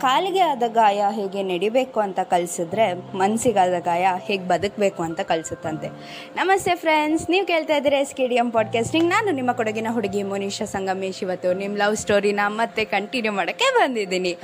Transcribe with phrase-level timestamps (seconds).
[0.00, 5.88] ಕಾಲಿಗೆ ಆದ ಗಾಯ ಹೇಗೆ ನಡಿಬೇಕು ಅಂತ ಕಲಿಸಿದ್ರೆ ಮನಸ್ಸಿಗಾದ ಗಾಯ ಹೇಗೆ ಬದುಕಬೇಕು ಅಂತ ಕಲಿಸುತ್ತಂತೆ.
[6.36, 10.64] ನಮಸ್ತೆ ಫ್ರೆಂಡ್ಸ್ ನೀವು ಕೇಳ್ತಾ ಇದ್ದೀರಿ S K D M podcasting ನಾನು ನಿಮ್ಮ ಕೊಡಗಿನ ಹುಡುಗಿ ಮೋನಿಷಾ
[10.64, 11.22] ಸಂಗಮೇಶ್.
[11.22, 14.36] ಇವತ್ತು ನಿಮ್ಮ ಲವ್ ಸ್ಟೋರಿನ ಮತ್ತೆ ಕಂಟಿನ್ಯೂ ಮಾಡೋಕ್ಕೆ ಬಂದಿದ್ದೀನಿ.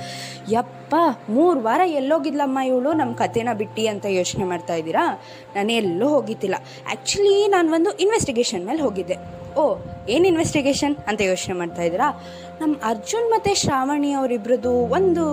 [0.51, 0.95] ಯಪ್ಪ,
[1.29, 2.93] ಮೂರು ವಾರ ಎಲ್ಲೋಗಿದ್ಲಮ್ಮ ಇವಳು?
[2.93, 5.21] ನಮ್ಮ ಕಥೆನ ಬಿಟ್ಟು ಅಂತ ಯೋಚನೆ ಮಾಡ್ತಾ ಇದ್ದೀರಾ?
[5.55, 6.55] ನಾನು ಎಲ್ಲೂ ಹೋಗಿದ್ದಿಲ್ಲ.
[6.87, 9.40] ಆ್ಯಕ್ಚುಲಿ ನಾನು ಒಂದು ಇನ್ವೆಸ್ಟಿಗೇಷನ್ ಮೇಲೆ ಹೋಗಿದ್ದೆ.
[9.55, 9.63] ಓ,
[10.09, 12.07] ಏನು ಇನ್ವೆಸ್ಟಿಗೇಷನ್ ಅಂತ ಯೋಚನೆ ಮಾಡ್ತಾ ಇದ್ದೀರಾ?
[12.61, 15.25] ನಮ್ಮ ಅರ್ಜುನ್ ಮತ್ತು ಶ್ರಾವಣಿ ಅವರಿಬ್ರದ್ದು ಒಂದು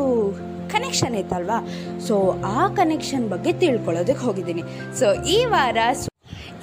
[0.75, 1.59] ಕನೆಕ್ಷನ್ ಐತಲ್ವಾ
[2.07, 2.15] ಸೊ
[2.59, 4.63] ಆ ಕನೆಕ್ಷನ್ ಬಗ್ಗೆ ತಿಳ್ಕೊಳ್ಳೋದಕ್ಕೆ ಹೋಗಿದ್ದೀನಿ.
[5.01, 5.79] ಸೊ ಈ ವಾರ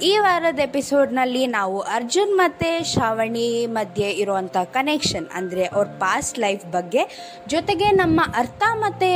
[0.08, 7.02] ಈ ವಾರದ ಎಪಿಸೋಡ್ನಲ್ಲಿ ನಾವು ಅರ್ಜುನ್ ಮತ್ತು ಶ್ರಾವಣಿ ಮಧ್ಯೆ ಇರುವಂಥ ಕನೆಕ್ಷನ್ ಅಂದರೆ ಅವ್ರ ಪಾಸ್ಟ್ ಲೈಫ್ ಬಗ್ಗೆ,
[7.46, 9.08] ಜೊತೆಗೆ ನಮ್ಮ ಅರ್ಥ ಮತ್ತು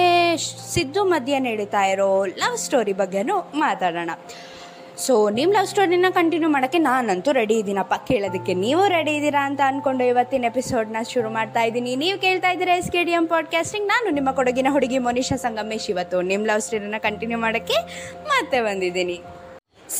[0.74, 2.08] ಸಿದ್ದು ಮಧ್ಯೆ ನಡೀತಾ ಇರೋ
[2.42, 4.10] ಲವ್ ಸ್ಟೋರಿ ಬಗ್ಗೆನೂ ಮಾತಾಡೋಣ.
[5.04, 7.94] ಸೊ ನಿಮ್ಮ ಲವ್ ಸ್ಟೋರಿನ ಕಂಟಿನ್ಯೂ ಮಾಡೋಕ್ಕೆ ನಾನಂತೂ ರೆಡಿ ಇದ್ದೀನಪ್ಪ.
[8.10, 11.92] ಕೇಳೋದಕ್ಕೆ ನೀವು ರೆಡಿ ಇದ್ದೀರಾ ಅಂತ ಅಂದ್ಕೊಂಡು ಇವತ್ತಿನ ಎಪಿಸೋಡ್ನ ಶುರು ಮಾಡ್ತಾ ಇದ್ದೀನಿ.
[12.02, 15.88] ನೀವು ಕೇಳ್ತಾ ಇದ್ದೀರಾ S K D M podcasting ನಾನು ನಿಮ್ಮ ಕೊಡಗಿನ ಹುಡುಗಿ ಮೋನಿಷಾ ಸಂಗಮೇಶ್.
[15.94, 17.78] ಇವತ್ತು ನಿಮ್ಮ ಲವ್ ಸ್ಟೋರಿನ ಕಂಟಿನ್ಯೂ ಮಾಡೋಕ್ಕೆ
[18.32, 19.18] ಮತ್ತೆ ಬಂದಿದ್ದೀನಿ.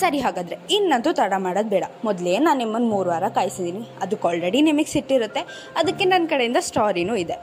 [0.00, 1.84] ಸರಿ, ಹಾಗಾದರೆ ಇನ್ನಂತೂ ತಡ ಮಾಡೋದು ಬೇಡ.
[2.08, 5.42] ಮೊದಲೇ ನಾನು ನಿಮ್ಮನ್ನು ಮೂರು ವಾರ ಕಾಯಿಸಿದ್ದೀನಿ ಅದಕ್ಕೆ ಆಲ್ರೆಡಿ ನಿಮಗೆ ಸಿಟ್ಟಿರುತ್ತೆ.
[5.82, 7.38] ಅದಕ್ಕೆ ನನ್ನ ಕಡೆಯಿಂದ ಸ್ಟೋರಿನೂ ಇದೆ.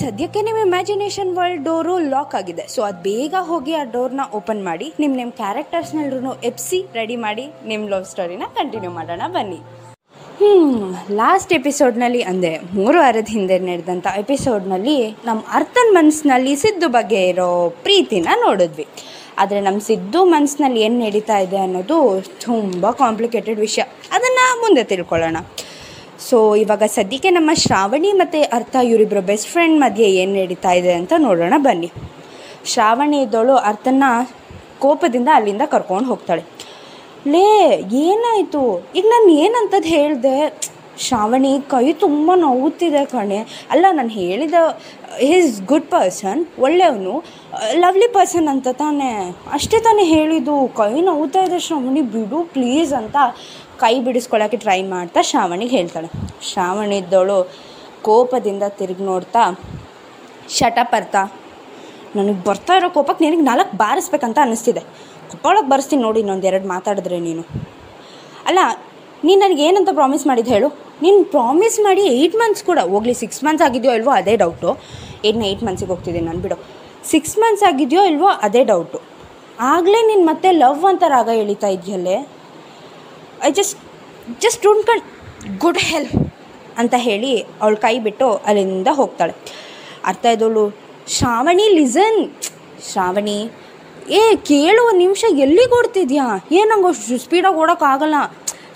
[0.00, 2.64] ಸದ್ಯಕ್ಕೆ ನಿಮ್ಮ ಇಮ್ಯಾಜಿನೇಷನ್ ವರ್ಲ್ಡ್ ಡೋರು ಲಾಕ್ ಆಗಿದೆ.
[2.72, 7.88] ಸೊ ಅದು ಬೇಗ ಹೋಗಿ ಆ ಡೋರ್ನ ಓಪನ್ ಮಾಡಿ ನಿಮ್ಮ ನಿಮ್ಮ ಕ್ಯಾರೆಕ್ಟರ್ಸ್ನೆಲ್ಲರೂ ಎಪ್ಸಿ ರೆಡಿ ಮಾಡಿ ನಿಮ್ಮ
[7.92, 9.60] ಲವ್ ಸ್ಟೋರಿನ ಕಂಟಿನ್ಯೂ ಮಾಡೋಣ ಬನ್ನಿ.
[10.40, 10.50] ಹ್ಞೂ
[11.20, 17.48] ಲಾಸ್ಟ್ ಎಪಿಸೋಡ್ನಲ್ಲಿ ಅಂದರೆ ಮೂರು ವಾರದ ಹಿಂದೆ ನಡೆದಂಥ ಎಪಿಸೋಡ್ನಲ್ಲಿ ನಮ್ಮ ಅರ್ಥನ್ ಮನಸ್ಸಿನಲ್ಲಿ ಸಿದ್ದು ಬಗ್ಗೆ ಇರೋ
[17.86, 18.86] ಪ್ರೀತಿನ ನೋಡಿದ್ವಿ.
[19.38, 21.98] ಆದರೆ ನಮ್ಮ ಸಿದ್ದು ಮನಸ್ಸಿನಲ್ಲಿ ಏನು ನಡೀತಾ ಇದೆ ಅನ್ನೋದು
[22.46, 23.84] ತುಂಬ ಕಾಂಪ್ಲಿಕೇಟೆಡ್ ವಿಷಯ.
[24.16, 25.36] ಅದನ್ನು ಮುಂದೆ ತಿಳ್ಕೊಳ್ಳೋಣ.
[26.30, 31.12] ಸೊ ಇವಾಗ ಸದ್ಯಕ್ಕೆ ನಮ್ಮ ಶ್ರಾವಣಿ ಮತ್ತು ಅರ್ಥ ಇವರಿಬ್ಬರು ಬೆಸ್ಟ್ ಫ್ರೆಂಡ್ ಮಧ್ಯೆ ಏನು ನಡೀತಾ ಇದೆ ಅಂತ
[31.18, 31.90] ನೋಡೋಣ, ಬನ್ನಿ.
[32.64, 34.04] ಶ್ರಾವಣಿ ಇದ್ದವಳು ಅರ್ಥನ
[34.78, 36.42] ಕೋಪದಿಂದ ಅಲ್ಲಿಂದ ಕರ್ಕೊಂಡು ಹೋಗ್ತಾಳೆ.
[37.26, 37.46] ಲೇ,
[38.02, 38.62] ಏನಾಯಿತು?
[38.96, 40.36] ಈಗ ನಾನು ಏನಂತದ್ದು ಹೇಳಿದೆ?
[40.98, 43.38] ಶ್ರಾವಣಿ ಕೈ ತುಂಬ ನೋವುತ್ತಿದೆ ಕಣೆ.
[43.70, 44.54] ಅಲ್ಲ, ನಾನು ಹೇಳಿದ
[45.20, 47.14] ಈಸ್ ಗುಡ್ ಪರ್ಸನ್ ಒಳ್ಳೆಯವನು
[47.74, 49.12] ಲವ್ಲಿ ಪರ್ಸನ್ ಅಂತ ತಾನೇ.
[49.52, 50.56] ಅಷ್ಟೇ ತಾನೇ ಹೇಳಿದ್ದು.
[50.76, 53.16] ಕೈ ನೋವುತ್ತಾ ಇದೆ ಶ್ರಾವಣಿ, ಬಿಡು ಪ್ಲೀಸ್ ಅಂತ.
[53.82, 56.08] ಕೈ ಬಿಡಿಸ್ಕೊಳ್ಳೋಕ್ಕೆ ಟ್ರೈ ಮಾಡ್ತಾ ಶ್ರಾವಣಿಗೆ ಹೇಳ್ತಾಳೆ.
[56.48, 57.38] ಶ್ರಾವಣಿ ಇದ್ದವಳು
[58.06, 59.42] ಕೋಪದಿಂದ ತಿರುಗಿ ನೋಡ್ತಾ
[60.58, 61.16] ಶಟಪ್ ಅರ್ಥ.
[62.16, 64.82] ನನಗೆ ಬರ್ತಾ ಇರೋ ಕೋಪಕ್ಕೆ ನಿನಗೆ ನಾಲ್ಕು ಬಾರಿಸ್ಬೇಕಂತ ಅನ್ನಿಸ್ತಿದೆ.
[65.30, 67.42] ಕೊಪ್ಪಳಕ್ಕೆ ಬರ್ಸ್ತೀನಿ ನೋಡಿ ಇನ್ನೊಂದು ಎರಡು ಮಾತಾಡಿದ್ರೆ ನೀನು.
[68.48, 68.60] ಅಲ್ಲ,
[69.26, 70.68] ನೀನು ನನಗೆ ಏನಂತ ಪ್ರಾಮಿಸ್ ಮಾಡಿದ್ದು ಹೇಳು.
[71.04, 74.70] ನೀನು ಪ್ರಾಮಿಸ್ ಮಾಡಿ ಏಯ್ಟ್ ಮಂತ್ಸ್ ಕೂಡ, ಹೋಗ್ಲಿ ಸಿಕ್ಸ್ ಮಂತ್ಸ್ ಆಗಿದೆಯೋ ಇಲ್ವೋ ಅದೇ ಡೌಟು
[75.28, 76.56] ಏನು ಏಯ್ಟ್ ಮಂತ್ಸಿಗೆ ಹೋಗ್ತಿದ್ದೀನಿ ನಾನು ಬಿಡು.
[77.12, 78.98] ಸಿಕ್ಸ್ ಮಂತ್ಸ್ ಆಗಿದೆಯೋ ಇಲ್ವೋ ಅದೇ ಡೌಟು
[79.74, 82.18] ಆಗಲೇ ನೀನು ಮತ್ತೆ ಲವ್ ಅಂತ ರಾಗ ಎಳಿತಾ ಇದೆಯಲ್ಲೇ?
[83.46, 83.76] I just
[84.44, 85.02] just don't can
[85.64, 86.14] good help
[86.80, 89.34] ಅಂತ ಹೇಳಿ ಅವಳು ಕೈ ಬಿಟ್ಟು ಅಲ್ಲಿಂದ ಹೋಗ್ತಾಳೆ.
[90.10, 90.64] ಅರ್ಥ ಇದ್ದವಳು
[91.16, 92.20] ಶ್ರಾವಣಿ ಲಿಸನ್
[92.90, 93.38] ಶ್ರಾವಣಿ,
[94.18, 94.20] ಏ
[94.50, 96.26] ಕೇಳುವ ನಿಮಿಷ, ಎಲ್ಲಿಗೆ ಓಡ್ತಿದ್ಯಾ?
[96.58, 98.18] ಏನು ನಂಗೆ ಅಷ್ಟು ಸ್ಪೀಡಾಗಿ ಓಡೋಕ್ಕಾಗಲ್ಲ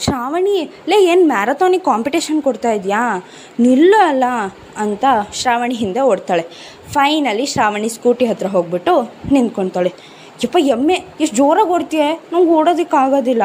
[0.04, 0.56] ಶ್ರಾವಣಿ,
[0.88, 3.02] ಲೇ ಏನು ಮ್ಯಾರಥಾನಿಗೆ ಕಾಂಪಿಟೇಷನ್ ಕೊಡ್ತಾ ಇದೆಯಾ?
[3.66, 4.24] ನಿಲ್ಲು ಅಲ್ಲ
[4.84, 5.04] ಅಂತ
[5.40, 6.44] ಶ್ರಾವಣಿ ಹಿಂದೆ ಓಡ್ತಾಳೆ.
[6.94, 8.94] ಫೈನಲಿ ಶ್ರಾವಣಿ ಸ್ಕೂಟಿ ಹತ್ರ ಹೋಗ್ಬಿಟ್ಟು
[9.32, 9.92] ನಿಂತ್ಕೊತಾಳೆ.
[10.44, 12.06] ಯಪ್ಪ ಎಮ್ಮೆ, ಎಷ್ಟು ಜೋರಾಗಿ ಓಡ್ತೀಯ?
[12.32, 13.42] ನಂಗೆ ಓಡೋದಕ್ಕಾಗೋದಿಲ್ಲ.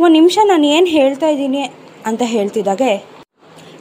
[0.00, 1.62] ಒಂದು ನಿಮಿಷ ನಾನು ಏನು ಹೇಳ್ತಾ ಇದ್ದೀನಿ
[2.06, 3.08] ಅಂತ ಹೇಳ್ತಿದ್ದಾಗೆ?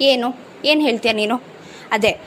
[0.02, 0.40] ಏನು?
[0.66, 1.44] ಏನು ಹೇಳ್ತೀಯ ನೀನು?
[1.92, 2.20] ಅದೇ,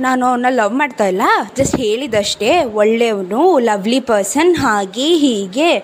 [0.00, 1.22] ನಾನು ಅವನ್ನ ಲವ್ ಮಾಡ್ತಾ ಇಲ್ಲ.
[1.56, 5.78] ಜಸ್ಟ್ ಹೇಳಿದಷ್ಟೇ, ಒಳ್ಳೆಯವನು ಲವ್ಲಿ ಪರ್ಸನ್ ಹಾಗೆ, ಹೀಗೆ.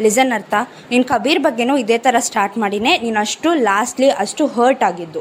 [0.00, 0.54] ಲಿಸನ್ ಅರ್ಥ,
[0.90, 5.20] ನೀನು ಕಬೀರ್ ಬಗ್ಗೆನೂ ಇದೇ ಥರ ಸ್ಟಾರ್ಟ್ ಮಾಡಿನೇ, ನೀನು ಅಷ್ಟು ಲಾಸ್ಟ್ಲಿ ಅಷ್ಟು ಹರ್ಟ್ ಆಗಿದ್ದು.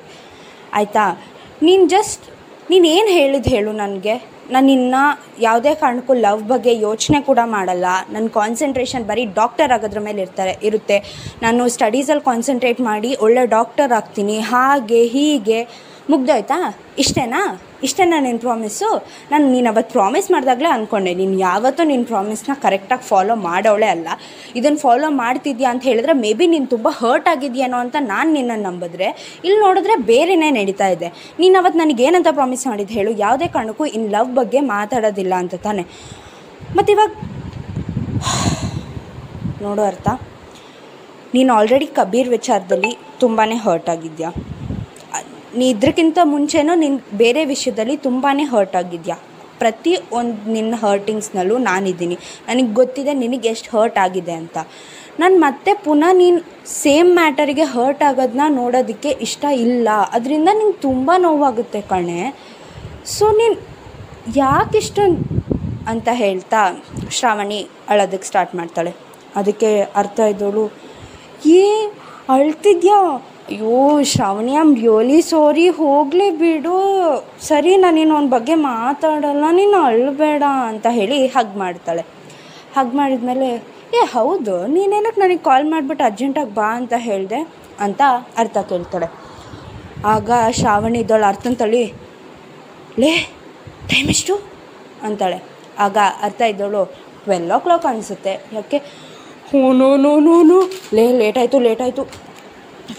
[0.73, 1.23] ಆಯಿತಾ?
[1.61, 2.23] ನೀನು ಜಸ್ಟ್
[2.69, 4.15] ನೀನು ಏನು ಹೇಳಿದ್ದು ಹೇಳು ನನಗೆ?
[4.55, 5.01] ನಾನು
[5.47, 7.85] ಯಾವುದೇ ಕಾರಣಕ್ಕೂ ಲವ್ ಬಗ್ಗೆ ಯೋಚನೆ ಕೂಡ ಮಾಡಲ್ಲ.
[8.13, 10.97] ನನ್ನ ಕಾನ್ಸಂಟ್ರೇಷನ್ ಬರೀ ಡಾಕ್ಟರ್ ಆಗೋದ್ರ ಮೇಲೆ ಇರ್ತಾರೆ, ಇರುತ್ತೆ.
[11.45, 14.37] ನಾನು ಸ್ಟಡೀಸಲ್ಲಿ ಕಾನ್ಸಂಟ್ರೇಟ್ ಮಾಡಿ ಒಳ್ಳೆ ಡಾಕ್ಟರ್ ಆಗ್ತೀನಿ.
[14.53, 15.59] ಹಾಗೆ ಹೀಗೆ
[16.09, 16.57] ಮುಗ್ದೋಯ್ತಾ
[17.01, 17.41] ಇಷ್ಟೇನಾ?
[17.87, 18.87] ಇಷ್ಟೇನಾ ನಿನ್ನ ಪ್ರಾಮಿಸ್ಸು
[19.31, 24.07] ನಾನು ನೀನು ಅವತ್ತು ಪ್ರಾಮಿಸ್ ಮಾಡಿದಾಗಲೇ ಅಂದ್ಕೊಂಡೆ ನೀನು ಯಾವತ್ತೂ ನಿನ್ನ ಪ್ರಾಮಿಸ್ನ ಕರೆಕ್ಟಾಗಿ ಫಾಲೋ ಮಾಡೋಳೆ ಅಲ್ಲ.
[24.59, 29.07] ಇದನ್ನು ಫಾಲೋ ಮಾಡ್ತಿದ್ಯಾ ಅಂತ ಹೇಳಿದ್ರೆ ಮೇ ಬಿ ನೀನು ತುಂಬ ಹರ್ಟ್ ಆಗಿದೆಯೇನೋ ಅಂತ ನಾನು ನಿನ್ನನ್ನು ನಂಬಿದ್ರೆ
[29.45, 31.09] ಇಲ್ಲಿ ನೋಡಿದ್ರೆ ಬೇರೆನೇ ನಡೀತಾ ಇದೆ.
[31.41, 33.13] ನೀನು ಅವತ್ತು ನನಗೆ ಏನಂತ ಪ್ರಾಮಿಸ್ ಮಾಡಿದ್ದು ಹೇಳು?
[33.25, 35.85] ಯಾವುದೇ ಕಾರಣಕ್ಕೂ ಇನ್ ಲವ್ ಬಗ್ಗೆ ಮಾತಾಡೋದಿಲ್ಲ ಅಂತ ತಾನೆ.
[36.77, 37.11] ಮತ್ತು ಇವಾಗ
[39.65, 40.07] ನೋಡೋ ಅರ್ಥ,
[41.35, 44.31] ನೀನು ಆಲ್ರೆಡಿ ಕಬೀರ್ ವಿಚಾರದಲ್ಲಿ ತುಂಬಾ ಹರ್ಟ್ ಆಗಿದ್ಯಾ?
[45.55, 49.15] ನೀ ಇದ್ರಕ್ಕಿಂತ ಮುಂಚೆನೂ ನಿನ್ನ ಬೇರೆ ವಿಷಯದಲ್ಲಿ ತುಂಬಾ ಹರ್ಟ್ ಆಗಿದ್ಯಾ?
[49.59, 52.15] ಪ್ರತಿ ಒಂದು ನಿನ್ನ ಹರ್ಟಿಂಗ್ಸ್ನಲ್ಲೂ ನಾನಿದ್ದೀನಿ.
[52.47, 54.57] ನನಗೆ ಗೊತ್ತಿದೆ ನಿನಗೆ ಎಷ್ಟು ಹರ್ಟ್ ಆಗಿದೆ ಅಂತ.
[55.19, 59.89] ನಾನು ಮತ್ತೆ ಪುನಃ ನೀನು ಸೇಮ್ ಮ್ಯಾಟರಿಗೆ ಹರ್ಟ್ ಆಗೋದನ್ನ ನೋಡೋದಕ್ಕೆ ಇಷ್ಟ ಇಲ್ಲ.
[60.11, 62.35] ಅದರಿಂದ ನಿಂಗೆ ತುಂಬ ನೋವಾಗುತ್ತೆ ಕಣೆ.
[63.05, 63.55] ಸೊ ನೀನು
[64.35, 65.41] ಯಾಕಿಷ್ಟೊಂದು
[65.87, 68.93] ಅಂತ ಹೇಳ್ತಾ ಶ್ರಾವಣಿ ಅಳೋದಕ್ಕೆ ಸ್ಟಾರ್ಟ್ ಮಾಡ್ತಾಳೆ.
[69.35, 70.71] ಅದಕ್ಕೆ ಅರ್ಥ ಇದ್ದವಳು
[71.45, 71.87] ಏ,
[72.29, 73.27] ಅಳ್ತಿದ್ಯಾ?
[73.49, 77.27] ಅಯ್ಯೋ, ಶ್ರಾವಣಿ ಆಮ್ ರಿಯಲಿ ಸಾರಿ ಹೋಗಲಿ ಬಿಡು.
[77.41, 79.43] ಸರಿ, ನಾನು ನೀನು ಅವನ ಬಗ್ಗೆ ಮಾತಾಡಲ್ಲ.
[79.51, 82.01] ನೀನು ಅಳಬೇಡ ಅಂತ ಹೇಳಿ ಹಗ್ ಮಾಡ್ತಾಳೆ.
[82.77, 83.55] ಹಗ್ ಮಾಡಿದ್ಮೇಲೆ,
[83.93, 87.47] ಏ, ಹೌದು ನೀನೇನಕ್ಕೆ ನನಗೆ ಕಾಲ್ ಮಾಡಿಬಿಟ್ಟು ಅರ್ಜೆಂಟಾಗಿ ಬಾ ಅಂತ ಹೇಳಿದೆ?
[87.79, 88.01] ಅಂತ
[88.37, 89.05] ಅರ್ಥ ಕೇಳ್ತಾಳೆ.
[90.05, 91.93] ಆಗ ಶ್ರಾವಣಿ ಅರ್ಥ ತಳಿ
[92.99, 93.31] ಲೇ
[93.87, 94.35] ಟೈಮ್ ಎಷ್ಟು?
[95.03, 95.43] ಅಂತಾಳೆ.
[95.79, 96.85] ಆಗ ಅರ್ಥ ಇದ್ದವಳು
[97.23, 98.45] ಟ್ವೆಲ್ ಓ ಕ್ಲಾಕ್ ಅನಿಸುತ್ತೆ.
[98.53, 98.77] ಯಾಕೆ?
[99.49, 100.61] ಹ್ಞೂ ನೋ ನೋ ನೋ
[100.93, 102.05] ಲೇ ಲೇಟ್ ಆಯಿತು.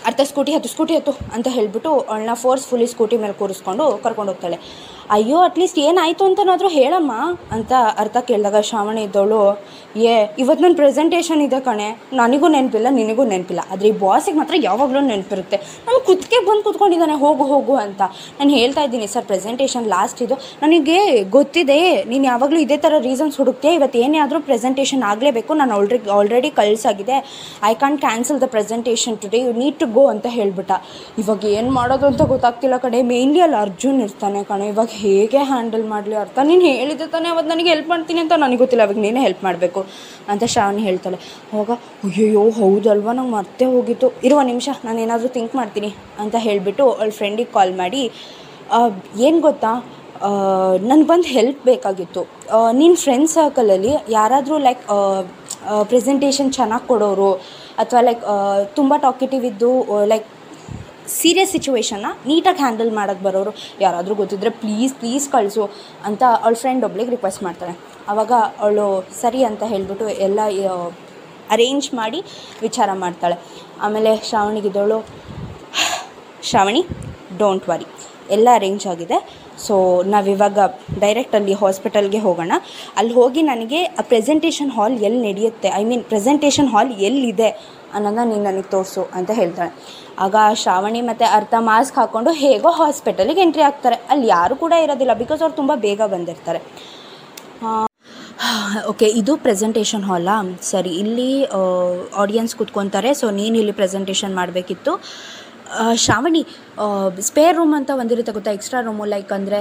[0.08, 4.58] ಅರ್ಥ ಸ್ಕೂಟಿ ಹತ್ತು ಸ್ಕೂಟಿ ಹತ್ತು ಅಂತ ಹೇಳಿಬಿಟ್ಟು ಅವಳನ್ನ ಫೋರ್ಸ್ಫುಲಿ ಸ್ಕೂಟಿ ಮೇಲೆ ಕೂರಿಸ್ಕೊಂಡು ಕರ್ಕೊಂಡು ಹೋಗ್ತಾಳೆ.
[5.16, 7.12] ಅಯ್ಯೋ ಅಟ್ಲೀಸ್ಟ್ ಏನಾಯಿತು ಅಂತನಾದರೂ ಹೇಳಮ್ಮ
[7.56, 7.72] ಅಂತ
[8.02, 9.40] ಅರ್ಥ ಕೇಳಿದಾಗ ಶ್ರಾವಣಿ ಇದ್ದವಳು,
[10.10, 10.12] ಏ
[10.42, 11.88] ಇವತ್ತು ನನ್ನ ಪ್ರೆಸೆಂಟೇಷನ್ ಇದೆ ಕಣೆ.
[12.20, 13.62] ನನಗೂ ನೆನಪಿಲ್ಲ, ನಿನಗೂ ನೆನಪಿಲ್ಲ.
[13.72, 15.58] ಆದರೆ ಈ ಬಾಸಿಗೆ ಮಾತ್ರ ಯಾವಾಗಲೂ ನೆನಪಿರುತ್ತೆ.
[15.86, 18.02] ನಾನು ಕುತ್ಕೆ ಬಂದು ಕೂತ್ಕೊಂಡಿದ್ದಾನೆ, ಹೋಗು ಹೋಗು ಅಂತ.
[18.38, 20.38] ನಾನು ಹೇಳ್ತಾ ಇದ್ದೀನಿ, ಸರ್ ಪ್ರೆಸೆಂಟೇಷನ್ ಲಾಸ್ಟ್ ಇದು.
[20.62, 20.98] ನನಗೆ
[21.36, 21.80] ಗೊತ್ತಿದೆ,
[22.12, 23.72] ನೀನು ಯಾವಾಗಲೂ ಇದೇ ಥರ ರೀಸನ್ಸ್ ಹುಡುಕ್ತೀಯ?
[23.80, 25.54] ಇವತ್ತು ಏನೇ ಆದರೂ ಪ್ರೆಸೆಂಟೇಷನ್ ಆಗಲೇಬೇಕು.
[25.62, 27.18] ನಾನು already already ಕಳ್ಸಾಗಿದೆ
[27.70, 30.72] I can cancel the presentation today you need to go ಅಂತ ಹೇಳ್ಬಿಟ್ಟ.
[31.24, 34.66] ಇವಾಗ ಏನು ಮಾಡೋದು ಅಂತ ಗೊತ್ತಾಗ್ತಿಲ್ಲ ಕಡೆ ಮೇನ್ಲಿ ಅಲ್ಲಿ ಅರ್ಜುನ್ ಇರ್ತಾನೆ ಕಣೆ.
[34.74, 36.38] ಇವಾಗ ಹೇಗೆ ಹ್ಯಾಂಡಲ್ ಮಾಡಲಿ ಅರ್ಥ?
[36.50, 39.80] ನೀನು ಹೇಳಿದ ತಾನೇ ಅವತ್ತು ನನಗೆ ಹೆಲ್ಪ್ ಮಾಡ್ತೀನಿ ಅಂತ ನನಗೆ ಗೊತ್ತಿಲ್ಲ, ಅವಾಗ ನೀನೇ ಹೆಲ್ಪ್ ಮಾಡಬೇಕು
[40.32, 41.18] ಅಂತ ಶ್ರಾವಣಿ ಹೇಳ್ತಾಳೆ.
[41.52, 41.70] ಅವಾಗ,
[42.08, 43.14] ಅಯ್ಯಯ್ಯೋ, ಹೌದಲ್ವಾ?
[43.18, 44.10] ನಂಗೆ ಮರ್ತೇ ಹೋಗಿತ್ತು.
[44.28, 45.90] ಇರುವ ನಿಮಿಷ, ನಾನು ಏನಾದರೂ ಥಿಂಕ್ ಮಾಡ್ತೀನಿ,
[46.24, 48.02] ಅಂತ ಹೇಳಿಬಿಟ್ಟು ಅವಳ ಫ್ರೆಂಡಿಗೆ ಕಾಲ್ ಮಾಡಿ
[49.28, 49.72] ಏನು ಗೊತ್ತಾ?
[50.90, 52.22] ನನಗೊಂದು ಹೆಲ್ಪ್ ಬೇಕಾಗಿತ್ತು.
[52.80, 54.84] ನಿನ್ನ ಫ್ರೆಂಡ್ ಸರ್ಕಲಲ್ಲಿ ಯಾರಾದರೂ ಲೈಕ್
[55.90, 57.32] ಪ್ರೆಸೆಂಟೇಷನ್ ಚೆನ್ನಾಗಿ ಕೊಡೋರು,
[57.82, 58.22] ಅಥವಾ ಲೈಕ್
[58.78, 59.70] ತುಂಬ ಟಾಕಿಟಿವ್ ಇದ್ದು
[60.12, 60.28] ಲೈಕ್
[61.08, 65.70] ಸೀರಿಯಸ್ ಸಿಚುವೇಶನ್ನ ನೀಟಾಗಿ ಹ್ಯಾಂಡಲ್ ಮಾಡೋಕ್ಕೆ ಬರೋರು ಯಾರಾದರೂ ಗೊತ್ತಿದ್ದರೆ ಪ್ಲೀಸ್ ಪ್ಲೀಸ್ ಕಳಿಸು
[66.04, 67.78] ಅಂತ ಅವಳ ಫ್ರೆಂಡ್ ಒಬ್ಳಿಗೆ ರಿಕ್ವೆಸ್ಟ್ ಮಾಡ್ತಾಳೆ
[68.08, 70.40] ಆವಾಗ ಅವಳು, ಸರಿ ಅಂತ ಹೇಳಿಬಿಟ್ಟು ಎಲ್ಲ
[71.50, 72.22] ಅರೇಂಜ್ ಮಾಡಿ
[72.62, 73.38] ವಿಚಾರ ಮಾಡ್ತಾಳೆ.
[73.80, 75.06] ಆಮೇಲೆ ಶ್ರಾವಣಿಗಿದ್ದವಳು
[76.42, 76.84] ಶ್ರಾವಣಿ
[77.38, 77.86] ಡೋಂಟ್ ವರಿ
[78.30, 79.42] ಎಲ್ಲ ಅರೇಂಜ್ ಆಗಿದೆ.
[79.58, 80.58] ಸೊ ನಾವಿವಾಗ
[80.98, 82.52] ಡೈರೆಕ್ಟ್ ಅಲ್ಲಿ ಹಾಸ್ಪಿಟಲ್ಗೆ ಹೋಗೋಣ.
[82.96, 85.68] ಅಲ್ಲಿ ಹೋಗಿ ನನಗೆ ಆ ಪ್ರೆಸೆಂಟೇಷನ್ ಹಾಲ್ ಎಲ್ಲಿ ನಡೆಯುತ್ತೆ?
[85.68, 87.50] ಐ ಮೀನ್ ಪ್ರೆಸೆಂಟೇಷನ್ ಹಾಲ್ ಎಲ್ಲಿದೆ?
[87.96, 89.72] ಅನ್ನೋದನ್ನ ನೀನು ನನಗೆ ತೋರಿಸು ಅಂತ ಹೇಳ್ತಾಳೆ.
[90.24, 93.98] ಆಗ ಶ್ರಾವಣಿ ಮತ್ತು ಅರ್ಥ ಮಾಸ್ಕ್ ಹಾಕ್ಕೊಂಡು ಹೇಗೋ ಹಾಸ್ಪಿಟಲಿಗೆ ಎಂಟ್ರಿ ಆಗ್ತಾರೆ.
[94.12, 96.60] ಅಲ್ಲಿ ಯಾರು ಕೂಡ ಇರೋದಿಲ್ಲ ಬಿಕಾಸ್ ಅವ್ರು ತುಂಬ ಬೇಗ ಬಂದಿರ್ತಾರೆ.
[98.92, 100.36] ಓಕೆ ಇದು ಪ್ರೆಸೆಂಟೇಷನ್ ಹಾಲಾ
[100.70, 101.30] ಸರಿ, ಇಲ್ಲಿ
[102.22, 103.10] ಆಡಿಯನ್ಸ್ ಕುತ್ಕೊತಾರೆ.
[103.20, 104.92] ಸೊ ನೀನು ಇಲ್ಲಿ ಪ್ರೆಸೆಂಟೇಷನ್ ಮಾಡಬೇಕಿತ್ತು.
[106.04, 106.42] ಶ್ರಾವಣಿ
[107.28, 108.52] ಸ್ಪೇರ್ ರೂಮ್ ಅಂತ ಒಂದಿರುತ್ತೆ ಗೊತ್ತಾ?
[108.58, 109.58] ಎಕ್ಸ್ಟ್ರಾ ರೂಮು ಲೈಕ್ ಅಂದರೆ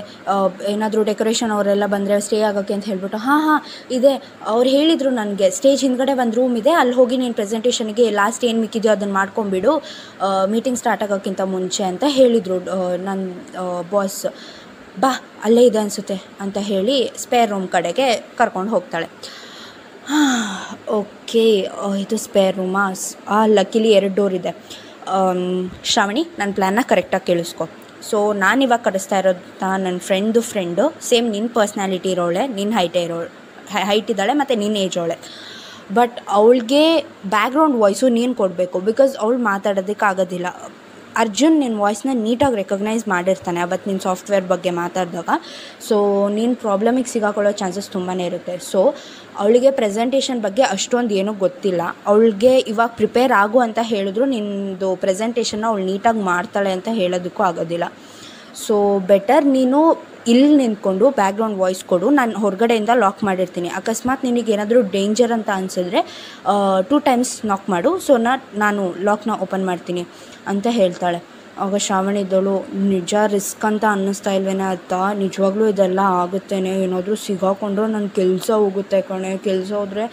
[0.73, 3.59] ಏನಾದರೂ ಡೆಕೋರೇಷನ್ ಅವರೆಲ್ಲ ಬಂದರೆ ಸ್ಟೇ ಆಗೋಕ್ಕೆ ಅಂತ ಹೇಳ್ಬಿಟ್ಟು, ಹಾಂ ಹಾಂ,
[3.97, 4.13] ಇದೆ.
[4.53, 8.93] ಅವ್ರು ಹೇಳಿದರು ನನಗೆ ಸ್ಟೇಜ್ ಹಿಂದ್ಗಡೆ ಒಂದು ರೂಮ್ ಇದೆ, ಅಲ್ಲಿ ಹೋಗಿ ನೀನು ಪ್ರೆಸೆಂಟೇಷನ್ಗೆ ಲಾಸ್ಟ್ ಏನು ಮಿಕ್ಕಿದೆಯೋ
[8.97, 9.73] ಅದನ್ನು ಮಾಡ್ಕೊಂಬಿಡು
[10.53, 12.57] ಮೀಟಿಂಗ್ ಸ್ಟಾರ್ಟ್ ಆಗೋಕ್ಕಿಂತ ಮುಂಚೆ ಅಂತ ಹೇಳಿದರು
[13.07, 13.21] ನನ್ನ
[13.93, 14.19] ಬಾಸ್
[15.03, 15.11] ಬಾ,
[15.47, 18.07] ಅಲ್ಲೇ ಇದೆ ಅನಿಸುತ್ತೆ ಅಂತ ಹೇಳಿ ಸ್ಪೇರ್ ರೂಮ್ ಕಡೆಗೆ
[18.39, 19.07] ಕರ್ಕೊಂಡು ಹೋಗ್ತಾಳೆ.
[20.99, 21.43] ಓಕೆ
[22.03, 22.83] ಇದು ಸ್ಪೇರ್ ರೂಮಾ
[23.35, 23.37] ಆ?
[23.57, 24.51] ಲಕ್ಕಿಲಿ ಎರಡು ಡೋರ್ ಇದೆ.
[25.91, 27.65] ಶ್ರಾವಣಿ ನನ್ನ ಪ್ಲ್ಯಾನ್ನ ಕರೆಕ್ಟಾಗಿ ಕೇಳಿಸ್ಕೊ.
[28.09, 29.43] ಸೊ ನಾನು ಇವಾಗ ಕರೆಸ್ತಾ ಇರೋದು
[29.85, 33.19] ನನ್ನ ಫ್ರೆಂಡು ಫ್ರೆಂಡು ಸೇಮ್ ನಿನ್ನ ಪರ್ಸ್ನಾಲಿಟಿ ಇರೋಳೆ ನಿನ್ನ ಹೈಟ್ ಇರೋ
[33.89, 35.17] ಹೈಟ್ ಇದ್ದಾಳೆ ಮತ್ತು ನಿನ್ನ ಏಜ್ ಅವಳೆ.
[35.97, 36.83] ಬಟ್ ಅವಳಿಗೆ
[37.35, 40.47] ಬ್ಯಾಕ್ಗ್ರೌಂಡ್ ವಾಯ್ಸು ನೀನು ಕೊಡಬೇಕು ಬಿಕಾಸ್ ಅವಳು ಮಾತಾಡೋದಕ್ಕೆ ಆಗೋದಿಲ್ಲ.
[41.21, 45.29] ಅರ್ಜುನ್ ನಿನ್ನ ವಾಯ್ಸ್ನ ನೀಟಾಗಿ ರೆಕಗ್ನೈಸ್ ಮಾಡಿರ್ತಾನೆ ಅವತ್ತು ನಿನ್ನ ಸಾಫ್ಟ್ವೇರ್ ಬಗ್ಗೆ ಮಾತಾಡಿದಾಗ.
[45.87, 45.95] ಸೊ
[46.37, 48.55] ನೀನು ಪ್ರಾಬ್ಲಮಿಗೆ ಸಿಗಾಕೊಳ್ಳೋ ಚಾನ್ಸಸ್ ತುಂಬಾ ಇರುತ್ತೆ.
[48.71, 48.81] ಸೊ
[49.39, 51.81] ಅವಳಿಗೆ ಪ್ರೆಸೆಂಟೇಷನ್ ಬಗ್ಗೆ ಅಷ್ಟೊಂದು ಏನೂ ಗೊತ್ತಿಲ್ಲ.
[52.11, 57.87] ಅವಳಿಗೆ ಇವಾಗ ಪ್ರಿಪೇರ್ ಆಗು ಅಂತ ಹೇಳಿದ್ರು ನಿನ್ನದು ಪ್ರೆಸೆಂಟೇಷನ್ನ ಅವಳು ನೀಟಾಗಿ ಮಾಡ್ತಾಳೆ ಅಂತ ಹೇಳೋದಕ್ಕೂ ಆಗೋದಿಲ್ಲ.
[58.63, 58.75] ಸೊ
[59.11, 59.79] ಬೆಟರ್ ನೀನು
[60.31, 63.69] ಇಲ್ಲಿ ನಿಂತ್ಕೊಂಡು ಬ್ಯಾಕ್ಗ್ರೌಂಡ್ ವಾಯ್ಸ್ ಕೊಡು, ನಾನು ಹೊರಗಡೆಯಿಂದ ಲಾಕ್ ಮಾಡಿರ್ತೀನಿ.
[63.79, 66.01] ಅಕಸ್ಮಾತ್ ನಿನಗೆ ಏನಾದರೂ ಡೇಂಜರ್ ಅಂತ ಅನಿಸಿದ್ರೆ
[66.89, 67.91] ಟೂ ಟೈಮ್ಸ್ ನಾಕ್ ಮಾಡು.
[68.07, 68.15] ಸೊ
[68.63, 70.05] ನಾನು ಲಾಕ್ನ ಓಪನ್ ಮಾಡ್ತೀನಿ
[70.53, 71.21] ಅಂತ ಹೇಳ್ತಾಳೆ.
[71.59, 74.93] ಆಗ ಶ್ರಾವಣ ಇದ್ದಳು, ನಿಜ ರಿಸ್ಕ್ ಅಂತ ಅನ್ನಿಸ್ತಾ ಇಲ್ವೇನೆ ಅತ್ತ?
[74.93, 76.69] ನಿಜವಾಗ್ಲೂ ಇದೆಲ್ಲ ಆಗುತ್ತೇನೆ?
[76.69, 79.37] ಏನಾದರೂ ಸಿಗಾಕೊಂಡ್ರೆ ನನ್ನ ಕೆಲಸ ಹೋಗುತ್ತೆ ಕಣೆ.
[79.37, 80.11] ಕೆಲಸ ಹೋದರೆ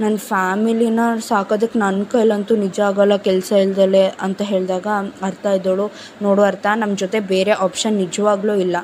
[0.00, 4.86] ನನ್ನ ಫ್ಯಾಮಿಲಿನ ಸಾಕೋದಕ್ಕೆ ನನ್ನ ಕೈಲಂತೂ ನಿಜ ಆಗೋಲ್ಲ ಕೆಲಸ ಇಲ್ದಲೆ ಅಂತ ಹೇಳಿದಾಗ
[5.22, 5.90] ಅರ್ಥ ಇದ್ದಳು.
[6.22, 8.76] ನೋಡು ಅರ್ಥ ನಮ್ಮ ಜೊತೆ ಬೇರೆ ಆಪ್ಷನ್ ನಿಜವಾಗ್ಲೂ ಇಲ್ಲ.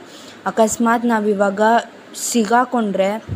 [0.47, 1.61] ಅಕಸ್ಮಾತ್ ನಾವಿವಾಗ
[2.15, 3.27] ಸಿಗಾಕೊಂಡ್ರೆ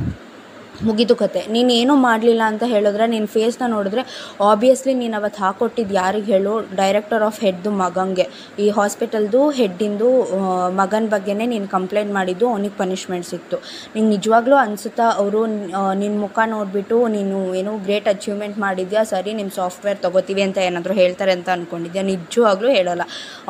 [0.87, 1.41] ಮುಗಿದು ಕತೆ.
[1.55, 4.03] ನೀನು ಏನೂ ಮಾಡಲಿಲ್ಲ ಅಂತ ಹೇಳಿದ್ರೆ ನಿನ್ನ ಫೇಸ್ನ ನೋಡಿದ್ರೆ
[4.51, 6.55] ಆಬ್ವಿಯಸ್ಲಿ ನೀನು ಅವತ್ತು ಹಾಕೊಟ್ಟಿದ್ದು ಯಾರಿಗೆ ಹೇಳು?
[6.81, 8.27] ಡೈರೆಕ್ಟರ್ ಆಫ್ ಹೆಡ್ದು ಮಗಂಗೆ.
[8.65, 10.09] ಈ ಹಾಸ್ಪಿಟಲ್ದು ಹೆಡ್ಡಿಂದು
[10.81, 13.59] ಮಗನ ಬಗ್ಗೆನೇ ನೀನು ಕಂಪ್ಲೇಂಟ್ ಮಾಡಿದ್ದು, ಅವನಿಗೆ ಪನಿಷ್ಮೆಂಟ್ ಸಿಕ್ತು.
[13.95, 15.41] ನಿಂಗೆ ನಿಜವಾಗ್ಲೂ ಅನಿಸುತ್ತಾ ಅವರು
[16.03, 19.03] ನಿನ್ನ ಮುಖ ನೋಡಿಬಿಟ್ಟು ನೀನು ಏನು ಗ್ರೇಟ್ ಅಚೀವ್ಮೆಂಟ್ ಮಾಡಿದ್ಯಾ?
[19.13, 23.07] ಸರಿ ನಿಮ್ಮ ಸಾಫ್ಟ್ವೇರ್ ತೊಗೋತೀವಿ ಅಂತ ಏನಾದರೂ ಹೇಳ್ತಾರೆ ಅಂತ ಅಂದ್ಕೊಂಡಿದ್ಯಾ ನಿಜವಾಗ್ಲೂ ಹೇಳೋಲ್ಲ.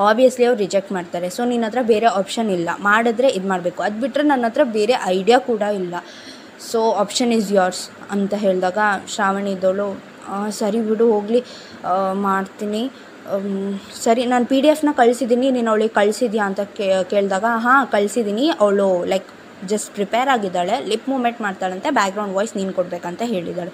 [0.09, 1.29] ಆಬ್ವಿಯಸ್ಲಿ ಅವ್ರು ರಿಜೆಕ್ಟ್ ಮಾಡ್ತಾರೆ.
[1.39, 2.71] ಸೊ ನಿನ್ನ ಹತ್ರ ಬೇರೆ ಆಪ್ಷನ್ ಇಲ್ಲ.
[2.91, 3.81] ಮಾಡಿದ್ರೆ ಇದು ಮಾಡಬೇಕು.
[3.89, 5.95] ಅದು ಬಿಟ್ಟರೆ ನನ್ನ ಹತ್ರ ಬೇರೆ ಐಡಿಯಾ ಕೂಡ ಇಲ್ಲ.
[6.71, 7.83] ಸೊ ಆಪ್ಷನ್ ಈಸ್ ಯೋರ್ಸ್
[8.15, 8.79] ಅಂತ ಹೇಳಿದಾಗ
[9.15, 9.89] ಶ್ರಾವಣಿ ಇದ್ದವಳು
[10.61, 11.41] ಸರಿ ಬಿಡು, ಹೋಗಲಿ
[12.27, 12.83] ಮಾಡ್ತೀನಿ.
[14.05, 16.61] ಸರಿ, ನಾನು ಪಿ ಡಿ ಎಫ್ನ ಕಳಿಸಿದ್ದೀನಿ ನೀನು ಅವಳಿಗೆ ಕಳಿಸಿದ್ಯಾ ಅಂತ
[17.13, 19.29] ಕೇಳಿದಾಗ, ಹಾಂ ಕಳಿಸಿದ್ದೀನಿ ಅವಳು ಲೈಕ್
[19.71, 23.73] ಜಸ್ಟ್ ಪ್ರಿಪೇರ್ ಆಗಿದ್ದಾಳೆ ಲಿಪ್ ಮೂಮೆಂಟ್ ಮಾಡ್ತಾಳಂತೆ ಬ್ಯಾಕ್ಗ್ರೌಂಡ್ ವಾಯ್ಸ್ ನೀನು ಕೊಡಬೇಕಂತ ಹೇಳಿದ್ದಾಳೆ.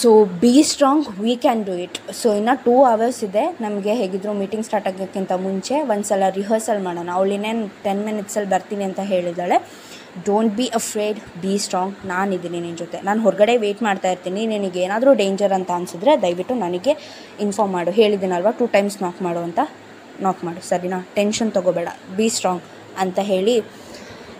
[0.00, 0.10] So
[0.42, 4.86] be strong we can do it so ಇನ್ನು ಟೂ ಅವರ್ಸ್ ಇದೆ, ನಮಗೆ ಹೇಗಿದ್ರು ಮೀಟಿಂಗ್ ಸ್ಟಾರ್ಟ್
[4.90, 7.08] ಆಗೋಕ್ಕಿಂತ ಮುಂಚೆ ಒಂದು ಸಲ ರಿಹರ್ಸಲ್ ಮಾಡೋಣ.
[7.18, 9.58] ಅವಳು ಇನ್ನೇನು ಟೆನ್ ಮಿನಿಟ್ಸಲ್ಲಿ ಬರ್ತೀನಿ ಅಂತ ಹೇಳಿದ್ದಾಳೆ.
[10.28, 13.00] Don't be afraid be strong ನಾನಿದ್ದೀನಿ ನಿನ್ನ ಜೊತೆ.
[13.00, 14.46] ನಾನು ಹೊರಗಡೆ ವೆಯ್ಟ್ ಮಾಡ್ತಾ ಇರ್ತೀನಿ.
[14.46, 16.92] ನಿನಗೆ ಏನಾದರೂ ಡೇಂಜರ್ ಅಂತ ಅನಿಸಿದ್ರೆ ದಯವಿಟ್ಟು ನನಗೆ
[17.40, 17.90] ಇನ್ಫಾರ್ಮ್ ಮಾಡು.
[17.90, 18.50] ಹೇಳಿದ್ದೀನಲ್ವ?
[18.50, 19.58] ಟೂ ಟೈಮ್ಸ್ ನಾಕ್ ಮಾಡು ಅಂತ
[20.20, 20.68] ನಾಕ್ ಮಾಡು.
[20.68, 21.06] ಸರಿನಾ?
[21.14, 21.88] ಟೆನ್ಷನ್ ತೊಗೋಬೇಡ.
[22.16, 22.62] ಬಿ ಸ್ಟ್ರಾಂಗ್
[22.98, 23.60] ಅಂತ ಹೇಳಿ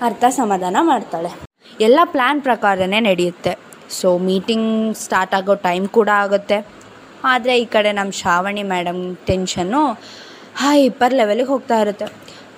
[0.03, 1.31] ಅರ್ಥ ಸಮಾಧಾನ ಮಾಡ್ತಾಳೆ.
[1.81, 3.53] ಎಲ್ಲ ಪ್ಲ್ಯಾನ್ ಪ್ರಕಾರನೇ ನಡೆಯುತ್ತೆ.
[3.91, 6.59] ಸೊ ಮೀಟಿಂಗ್ ಸ್ಟಾರ್ಟ್ ಆಗೋ ಟೈಮ್ ಕೂಡ ಆಗುತ್ತೆ.
[7.25, 9.83] ಆದರೆ ಈ ಕಡೆ ನಮ್ಮ ಶ್ರಾವಣಿ ಮೇಡಮ್ ಟೆನ್ಷನ್ನು
[10.63, 12.07] ಹೈ ಇಪ್ಪರ್ ಲೆವೆಲಿಗೆ ಹೋಗ್ತಾ ಇರುತ್ತೆ.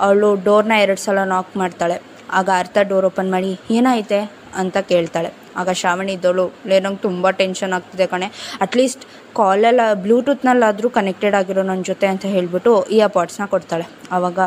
[0.01, 1.97] ಅವಳು ಡೋರ್ನ ಎರಡು ಸಲ ನಾಕ್ ಮಾಡ್ತಾಳೆ.
[2.39, 4.21] ಆಗ ಅರ್ಥ ಡೋರ್ ಓಪನ್ ಮಾಡಿ, ಏನಾಯಿತೆ
[4.63, 5.31] ಅಂತ ಕೇಳ್ತಾಳೆ.
[5.61, 8.27] ಆಗ ಶ್ರಾವಣಿ ಇದ್ದವಳು ಲೇ, ನಂಗೆ ತುಂಬ ಟೆನ್ಷನ್ ಆಗ್ತಿದೆ ಕಣೆ.
[8.65, 9.05] ಅಟ್ಲೀಸ್ಟ್
[9.39, 13.87] ಕಾಲೆಲ್ಲ ಬ್ಲೂಟೂತ್ನಲ್ಲಾದರೂ ಕನೆಕ್ಟೆಡ್ ಆಗಿರೋ ನನ್ನ ಜೊತೆ ಅಂತ ಹೇಳಿಬಿಟ್ಟು ಇಯರ್ ಪಾಡ್ಸ್ನ ಕೊಡ್ತಾಳೆ.
[14.17, 14.39] ಆವಾಗ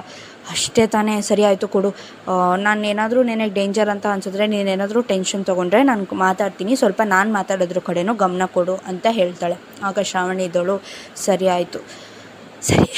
[0.53, 1.89] ಅಷ್ಟೇ ತಾನೇ, ಸರಿ ಆಯಿತು ಕೊಡು.
[2.67, 6.75] ನಾನು ಏನಾದರೂ ನಿನಗೆ ಡೇಂಜರ್ ಅಂತ ಅನ್ಸಿದ್ರೆ ನೀನೇನಾದರೂ ಟೆನ್ಷನ್ ತೊಗೊಂಡ್ರೆ ನಾನು ಮಾತಾಡ್ತೀನಿ.
[6.81, 9.57] ಸ್ವಲ್ಪ ನಾನು ಮಾತಾಡೋದ್ರ ಕಡೆನೂ ಗಮನ ಕೊಡು, ಅಂತ ಹೇಳ್ತಾಳೆ.
[9.89, 10.77] ಆಗ ಶ್ರಾವಣಿ ಇದ್ದವಳು
[11.25, 11.81] ಸರಿ ಆಯಿತು.
[12.69, 12.89] ಸರಿ,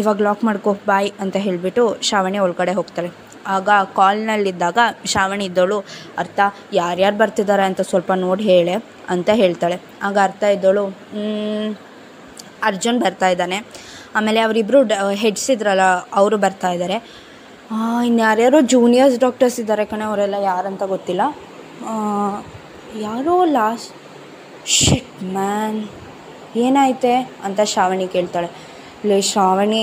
[0.00, 3.12] ಇವಾಗ ಲಾಕ್ ಮಾಡ್ಕೋ ಬಾಯ್ ಅಂತ ಹೇಳಿಬಿಟ್ಟು ಶ್ರಾವಣಿ ಒಳಗಡೆ ಹೋಗ್ತಾಳೆ.
[3.46, 5.78] ಆಗ ಕಾಲ್ನಲ್ಲಿದ್ದಾಗ ಶ್ರಾವಣಿ ಇದ್ದವಳು
[6.18, 6.40] ಅರ್ಥ
[6.72, 8.74] ಯಾರ್ಯಾರು ಬರ್ತಿದ್ದಾರೆ ಅಂತ ಸ್ವಲ್ಪ ನೋಡಿ ಹೇಳೆ
[9.08, 9.76] ಅಂತ ಹೇಳ್ತಾಳೆ.
[10.02, 11.68] ಆಗ ಅರ್ಥ ಇದ್ದಳು "ಮ್,
[12.62, 13.58] ಅರ್ಜುನ್ ಬರ್ತಾ ಇದ್ದಾನೆ.
[14.16, 15.84] ಆಮೇಲೆ ಅವರಿಬ್ಬರು ಡ ಹೆಡ್ಸ್ ಇದ್ರಲ್ಲ
[16.14, 16.96] ಅವರು ಬರ್ತಾ ಇದ್ದಾರೆ
[18.06, 18.22] ಇನ್ನು
[18.66, 21.22] ಜೂನಿಯರ್ಸ್ ಡಾಕ್ಟರ್ಸ್ ಇದ್ದಾರೆ ಕಣೆ ಅವರೆಲ್ಲ ಯಾರಂತ ಗೊತ್ತಿಲ್ಲ.
[23.00, 23.90] ಯಾರೋ ಲಾಸ್ಟ್
[24.66, 25.78] ಶಿಟ್ ಮ್ಯಾನ್
[26.56, 27.14] ಏನಾಯ್ತೆ?
[27.44, 28.48] ಅಂತ ಶ್ರಾವಣಿ ಕೇಳ್ತಾಳೆ.
[29.04, 29.82] ಲೇ ಶ್ರಾವಣಿ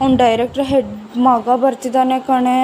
[0.00, 2.58] ಅವ್ನು ಡೈರೆಕ್ಟ್ರ್ ಹೆಡ್ ಮಗ ಬರ್ತಿದ್ದಾನೆ ಕಣೆ.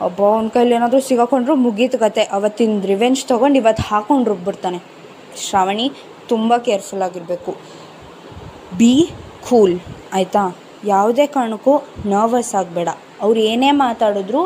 [0.00, 2.22] ಒಬ್ಬ ಅವನ ಕೈಲಿ ಏನಾದರೂ ಸಿಗಾಕೊಂಡ್ರು ಮುಗೀತು ಕತೆ.
[2.22, 4.78] ಅವತ್ತಿನ ರಿವೆಂಜ್ ತೊಗೊಂಡು ಇವತ್ತು ಹಾಕೊಂಡು ರುಬ್ಬಿಡ್ತಾನೆ.
[5.36, 5.90] ಶ್ರಾವಣಿ
[6.28, 7.54] ತುಂಬ ಕೇರ್ಫುಲ್ ಆಗಿರಬೇಕು.
[8.78, 9.10] ಬಿ
[9.48, 9.80] ಕೂಲ್
[10.12, 10.56] ಆಯಿತಾ?
[10.84, 12.88] ಯಾವುದೇ ಕಾರಣಕ್ಕೂ ನರ್ವಸ್ ಆಗಬೇಡ.
[13.20, 14.42] ಅವ್ರು ಏನೇ ಮಾತಾಡಿದ್ರು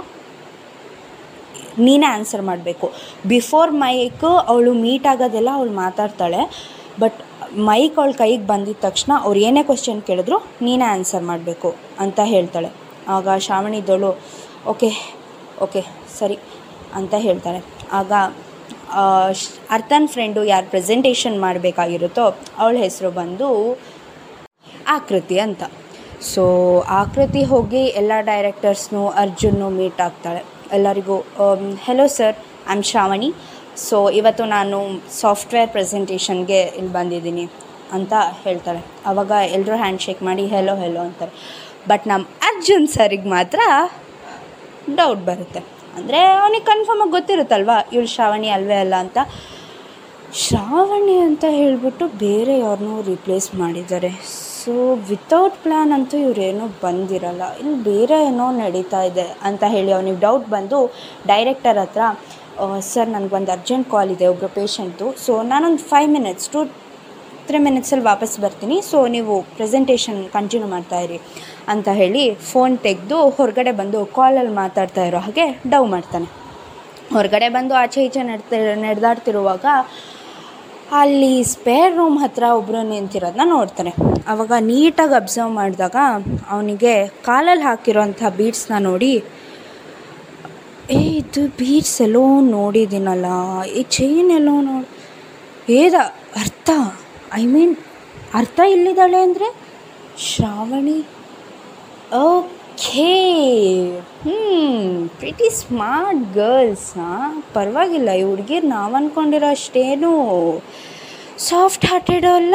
[1.79, 2.93] ನೀನೇ ಆನ್ಸರ್ ಮಾಡಬೇಕು.
[3.27, 6.41] ಬಿಫೋರ್ ಮೈಕ್ ಅವಳು ಮೀಟ್ ಆಗೋದೆಲ್ಲ ಅವಳು ಮಾತಾಡ್ತಾಳೆ.
[7.01, 7.19] ಬಟ್
[7.59, 12.71] ಮೈಕ್ ಅವಳ ಕೈಗೆ ಬಂದಿದ ತಕ್ಷಣ ಅವ್ರು ಏನೇ ಕ್ವಶನ್ ಕೇಳಿದ್ರು ನೀನೇ ಆನ್ಸರ್ ಮಾಡಬೇಕು ಅಂತ ಹೇಳ್ತಾಳೆ.
[13.09, 14.19] ಆಗ ಶ್ರಾವಣಿ ಇದ್ದವಳು
[14.67, 15.18] ಓಕೆ
[15.65, 15.83] ಓಕೆ,
[16.19, 16.39] ಸರಿ
[16.95, 17.61] ಅಂತ ಹೇಳ್ತಾರೆ.
[17.93, 18.13] ಆಗ
[19.77, 22.25] ಅರ್ಥನ್ ಫ್ರೆಂಡು ಯಾರು ಪ್ರೆಸೆಂಟೇಷನ್ ಮಾಡಬೇಕಾಗಿರುತ್ತೋ
[22.59, 23.49] ಅವಳ ಹೆಸರು ಬಂದು
[24.97, 25.63] ಆಕೃತಿ ಅಂತ.
[26.35, 26.45] ಸೊ,
[27.03, 30.43] ಆಕೃತಿ ಹೋಗಿ ಎಲ್ಲ ಡೈರೆಕ್ಟರ್ಸ್ನು, ಅರ್ಜುನ್ನು ಮೀಟ್ ಆಗ್ತಾಳೆ.
[30.73, 31.17] ಎಲ್ಲರಿಗೂ
[31.87, 32.37] hello sir
[32.69, 33.31] I am Shravani
[33.89, 34.79] so ಇವತ್ತು ನಾನು
[35.21, 37.45] ಸಾಫ್ಟ್ವೇರ್ ಪ್ರೆಸೆಂಟೇಷನ್ಗೆ ಇಲ್ಲಿ ಬಂದಿದ್ದೀನಿ
[37.93, 38.13] ಅಂತ
[38.45, 41.33] ಹೇಳ್ತಾಳೆ ಆವಾಗ ಎಲ್ಲರೂ ಹ್ಯಾಂಡ್ ಶೇಕ್ ಮಾಡಿ ಹೆಲೋ ಹೆಲೋ ಅಂತಾರೆ.
[41.89, 43.61] ಬಟ್ ನಮ್ಮ ಅರ್ಜುನ್ ಸರಿಗೆ ಮಾತ್ರ
[45.01, 45.61] ಡೌಟ್ ಬರುತ್ತೆ.
[45.99, 49.19] ಅಂದರೆ ಅವನಿಗೆ ಕನ್ಫರ್ಮಾಗಿ ಗೊತ್ತಿರುತ್ತಲ್ವಾ, ಇವಳು ಶ್ರಾವಣಿ ಅಲ್ವೇ ಅಲ್ಲ ಅಂತ.
[50.45, 54.11] ಶ್ರಾವಣಿ ಅಂತ ಹೇಳಿಬಿಟ್ಟು ಬೇರೆ ಯಾರನ್ನೂ ರಿಪ್ಲೇಸ್ ಮಾಡಿದ್ದಾರೆ.
[54.61, 54.73] ಸೊ
[55.11, 57.45] ವಿತೌಟ್ ಪ್ಲ್ಯಾನ್ ಅಂತೂ ಇವರೇನೂ ಬಂದಿರಲ್ಲ.
[57.61, 60.79] ಇಲ್ಲಿ ಬೇರೆ ಏನೋ ನಡೀತಾ ಇದೆ ಅಂತ ಹೇಳಿ ಅವನಿಗೆ ಡೌಟ್ ಬಂದು
[61.33, 62.03] ಡೈರೆಕ್ಟರ್ ಹತ್ರ
[62.91, 66.61] ಸರ್ ನನಗೊಂದು ಅರ್ಜೆಂಟ್ ಕಾಲ್ ಇದೆ ಒಬ್ಬರು ಪೇಷಂಟು ಸೊ ನಾನೊಂದು ಫೈವ್ ಮಿನಿಟ್ಸ್ ಟು
[67.49, 68.77] ತ್ರೀ ಮಿನಿಟ್ಸಲ್ಲಿ ವಾಪಸ್ ಬರ್ತೀನಿ.
[68.91, 71.19] ಸೊ ನೀವು ಪ್ರೆಸೆಂಟೇಷನ್ ಕಂಟಿನ್ಯೂ ಮಾಡ್ತಾ ಇರಿ.
[71.73, 76.29] ಅಂತ ಹೇಳಿ ಫೋನ್ ತೆಗೆದು ಹೊರಗಡೆ ಬಂದು ಕಾಲಲ್ಲಿ ಮಾತಾಡ್ತಾ ಇರೋ ಹಾಗೆ ಡವ್ ಮಾಡ್ತಾನೆ.
[77.17, 79.67] ಹೊರಗಡೆ ಬಂದು ಆಚೆ ಈಚೆ ನಡೆದ ನಡೆದಾಡ್ತಿರುವಾಗ
[81.01, 83.93] ಅಲ್ಲಿ ಸ್ಪೇರ್ ರೂಮ್ ಹತ್ರ ಒಬ್ಬರು ನಿಂತಿರೋದನ್ನ ನೋಡ್ತಾನೆ.
[84.33, 85.97] ಆವಾಗ ನೀಟಾಗಿ ಅಬ್ಸರ್ವ್ ಮಾಡಿದಾಗ
[86.55, 86.95] ಅವನಿಗೆ
[87.29, 89.13] ಕಾಲಲ್ಲಿ ಹಾಕಿರೋಂಥ ಬೀಡ್ಸ್ನ ನೋಡಿ,
[90.97, 92.25] ಏ, ಇದು ಬೀಡ್ಸ್ ಎಲ್ಲೋ
[92.57, 93.29] ನೋಡಿದ್ದೀನಲ್ಲ,
[93.79, 94.89] ಈ ಚೈನ್ ಎಲ್ಲೋ ನೋಡಿ
[95.81, 95.95] ಏದ,
[96.43, 96.71] ಅರ್ಥ?
[97.41, 97.75] ಐ ಮೀನ್
[98.41, 99.49] ಅರ್ಥ ಇಲ್ಲಿದ್ದಾಳೆ ಅಂದರೆ,
[100.29, 100.99] ಶ್ರಾವಣಿ
[102.17, 103.09] ಓಕೆ
[104.27, 104.37] ಹ್ಞೂ
[105.21, 110.13] ಪ್ರಿಟಿ ಸ್ಮಾರ್ಟ್ ಗರ್ಲ್ಸ್ ಹಾಂ ಪರವಾಗಿಲ್ಲ, ಈ ಹುಡುಗಿರು ನಾವು ಅಂದ್ಕೊಂಡಿರೋ ಅಷ್ಟೇನು
[111.49, 112.55] ಸಾಫ್ಟ್ ಹಾರ್ಟೆಡ್ ಅಲ್ಲ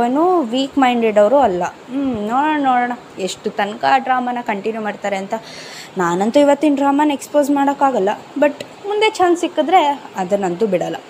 [0.00, 1.62] ಏನು ವೀಕ್ ಮೈಂಡೆಡ್ ಅವರು ಅಲ್ಲ.
[1.92, 2.94] ಹ್ಞೂ ನೋಡೋಣ ನೋಡೋಣ.
[3.26, 5.34] ಎಷ್ಟು ತನಕ ಆ ಡ್ರಾಮಾನ ಕಂಟಿನ್ಯೂ ಮಾಡ್ತಾರೆ ಅಂತ
[6.02, 8.10] ನಾನಂತೂ ಇವತ್ತಿನ ಡ್ರಾಮಾನ ಎಕ್ಸ್ಪೋಸ್ ಮಾಡೋಕ್ಕಾಗಲ್ಲ
[8.42, 9.82] ಬಟ್ ಮುಂದೆ ಚಾನ್ಸ್ ಸಿಕ್ಕಿದ್ರೆ
[10.22, 11.00] ಅದನ್ನಂತೂ ಬಿಡಲ್ಲ.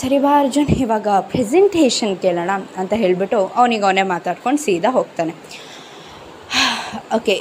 [0.00, 2.50] ಸರಿ ಬಾ ಅರ್ಜುನ್, ಇವಾಗ ಪ್ರೆಸೆಂಟೇಷನ್ ಕೇಳೋಣ
[2.82, 5.34] ಅಂತ ಹೇಳಿಬಿಟ್ಟು ಅವನಿಗೆ ಅವನೇ ಮಾತಾಡ್ಕೊಂಡು ಸೀದಾ ಹೋಗ್ತಾನೆ.
[7.16, 7.34] ಓಕೆ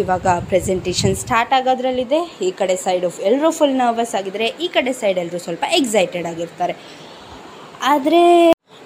[0.00, 2.20] ಇವಾಗ ಪ್ರೆಸೆಂಟೇಷನ್ ಸ್ಟಾರ್ಟ್ ಆಗೋದ್ರಲ್ಲಿದೆ.
[2.46, 6.74] ಈ ಕಡೆ ಸೈಡ್ ಎಲ್ಲರೂ ಫುಲ್ ನರ್ವಸ್ ಆಗಿದ್ದರೆ ಈ ಕಡೆ ಸೈಡ್ ಎಲ್ಲರೂ ಸ್ವಲ್ಪ ಎಕ್ಸೈಟೆಡ್ ಆಗಿರ್ತಾರೆ.
[7.92, 8.22] ಆದರೆ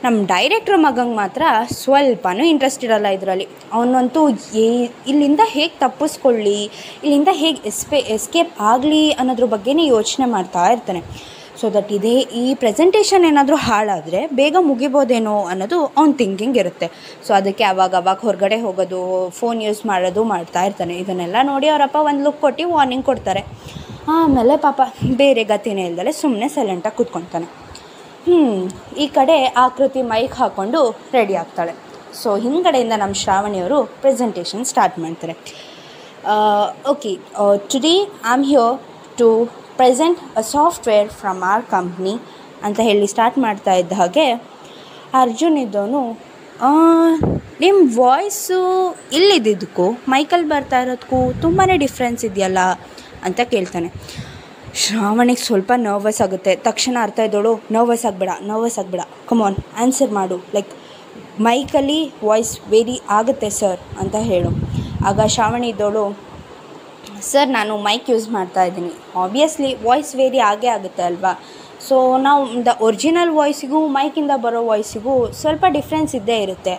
[0.04, 1.42] ನಮ್ಮ ಡೈರೆಕ್ಟ್ರ್ ಮಗಂಗೆ ಮಾತ್ರ
[1.82, 3.46] ಸ್ವಲ್ಪನೂ ಇಂಟ್ರೆಸ್ಟ್ ಇರೋಲ್ಲ ಇದರಲ್ಲಿ.
[3.76, 4.22] ಅವನಂತೂ
[4.64, 4.66] ಏ,
[5.10, 6.58] ಇಲ್ಲಿಂದ ಹೇಗೆ ತಪ್ಪಿಸ್ಕೊಳ್ಳಿ,
[7.04, 11.02] ಇಲ್ಲಿಂದ ಹೇಗೆ ಎಸ್ಪೆ ಎಸ್ಕೇಪ್ ಆಗಲಿ ಅನ್ನೋದ್ರ ಬಗ್ಗೆನೇ ಯೋಚನೆ ಮಾಡ್ತಾ ಇರ್ತಾನೆ.
[11.60, 16.86] ಸೊ ದಟ್ ಇದೇ ಈ ಪ್ರೆಸೆಂಟೇಷನ್ ಏನಾದರೂ ಹಾಳಾದರೆ ಬೇಗ ಮುಗಿಬೋದೇನೋ ಅನ್ನೋದು ಅವ್ನ ಥಿಂಕಿಂಗ್ ಇರುತ್ತೆ.
[17.26, 19.00] ಸೊ ಅದಕ್ಕೆ ಅವಾಗ ಅವಾಗ ಹೊರಗಡೆ ಹೋಗೋದು
[19.38, 20.96] ಫೋನ್ ಯೂಸ್ ಮಾಡೋದು ಮಾಡ್ತಾ ಇರ್ತಾನೆ.
[21.02, 23.44] ಇದನ್ನೆಲ್ಲ ನೋಡಿ ಅವರಪ್ಪ ಒಂದು ಲುಕ್ ಕೊಟ್ಟು ವಾರ್ನಿಂಗ್ ಕೊಡ್ತಾರೆ.
[24.16, 24.80] ಆಮೇಲೆ ಪಾಪ
[25.22, 27.48] ಬೇರೆ ಗತಿನೇ ಇಲ್ದಲೆ ಸುಮ್ಮನೆ ಸೈಲೆಂಟಾಗಿ ಕೂತ್ಕೊತಾನೆ.
[28.26, 28.38] ಹ್ಞೂ
[29.02, 30.80] ಈ ಕಡೆ ಆಕೃತಿ ಮೈಕ್ ಹಾಕ್ಕೊಂಡು
[31.16, 31.72] ರೆಡಿ ಆಗ್ತಾಳೆ.
[32.20, 35.34] ಸೊ ಹಿಂದ್ಗಡೆಯಿಂದ ನಮ್ಮ ಶ್ರಾವಣಿಯವರು ಪ್ರೆಸೆಂಟೇಷನ್ ಸ್ಟಾರ್ಟ್ ಮಾಡ್ತಾರೆ.
[36.92, 37.12] Okay
[37.72, 37.94] today
[38.28, 38.74] I am here
[39.18, 39.28] to
[39.76, 42.14] present a software from our company
[42.62, 44.26] ಅಂತ ಹೇಳಿ ಸ್ಟಾರ್ಟ್ ಮಾಡ್ತಾ ಇದ್ದ ಹಾಗೆ
[45.22, 46.02] ಅರ್ಜುನ್ ಇದ್ದವನು
[47.60, 48.58] ನಿಮ್ಮ ವಾಯ್ಸು
[49.12, 52.58] ಇಲ್ಲಿದ್ದಕ್ಕೂ ಮೈಕಲ್ಲಿ ಬರ್ತಾ ಇರೋದಕ್ಕೂ ತುಂಬಾ ಡಿಫ್ರೆನ್ಸ್ ಇದೆಯಲ್ಲ?
[53.24, 53.88] ಅಂತ ಕೇಳ್ತಾನೆ.
[54.74, 56.56] ಶ್ರಾವಣಿಗೆ ಸ್ವಲ್ಪ ನರ್ವಸ್ ಆಗುತ್ತೆ.
[56.56, 59.00] ತಕ್ಷಣ ಅರ್ಥ ಇದ್ದೋಳು, ನರ್ವಸ್ ಆಗಬೇಡ ನರ್ವಸ್ ಆಗಬೇಡ.
[59.28, 60.36] ಕಮಾನ್ ಆನ್ಸರ್ ಮಾಡು.
[60.54, 60.72] ಲೈಕ್
[61.40, 64.50] ಮೈಕಲ್ಲಿ ವಾಯ್ಸ್ ವೇರಿ ಆಗುತ್ತೆ ಸರ್ ಅಂತ ಹೇಳು.
[65.06, 66.04] ಆಗ ಶ್ರಾವಣಿ ಇದ್ದೋಳು
[67.30, 68.92] ಸರ್, ನಾನು ಮೈಕ್ ಯೂಸ್ ಮಾಡ್ತಾ ಇದ್ದೀನಿ.
[69.22, 71.32] ಆಬ್ವಿಯಸ್ಲಿ ವಾಯ್ಸ್ ವೇರಿ ಆಗೇ ಆಗುತ್ತೆ ಅಲ್ವಾ?
[71.86, 76.74] ಸೊ ನಾವು ದ ಒರಿಜಿನಲ್ ವಾಯ್ಸಿಗೂ ಮೈಕಿಂದ ಬರೋ ವಾಯ್ಸಿಗೂ ಸ್ವಲ್ಪ ಡಿಫ್ರೆನ್ಸ್ ಇದ್ದೇ ಇರುತ್ತೆ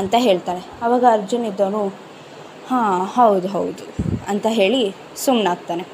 [0.00, 1.82] ಅಂತ ಹೇಳ್ತಾಳೆ ಅವಾಗ ಅರ್ಜುನ್ ಇದ್ದವನು,
[2.70, 3.84] ಹಾಂ, ಹೌದು ಹೌದು
[4.32, 4.82] ಅಂತ ಹೇಳಿ
[5.24, 5.84] ಸುಮ್ಮನಾಗ್ತಾನೆ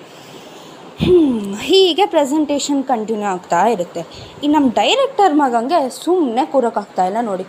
[1.61, 4.07] ಹೀಗೆ ಪ್ರೆಸೆಂಟೇಷನ್ ಕಂಟಿನ್ಯೂ ಆಗ್ತಾ ಇರುತ್ತೆ.
[4.45, 7.47] ಈ ನಮ್ಮ ಡೈರೆಕ್ಟರ್ ಮಗಂಗೆ ಸುಮ್ಮನೆ ಕೂರೋಕ್ಕಾಗ್ತಾ ಇಲ್ಲ ನೋಡಿ.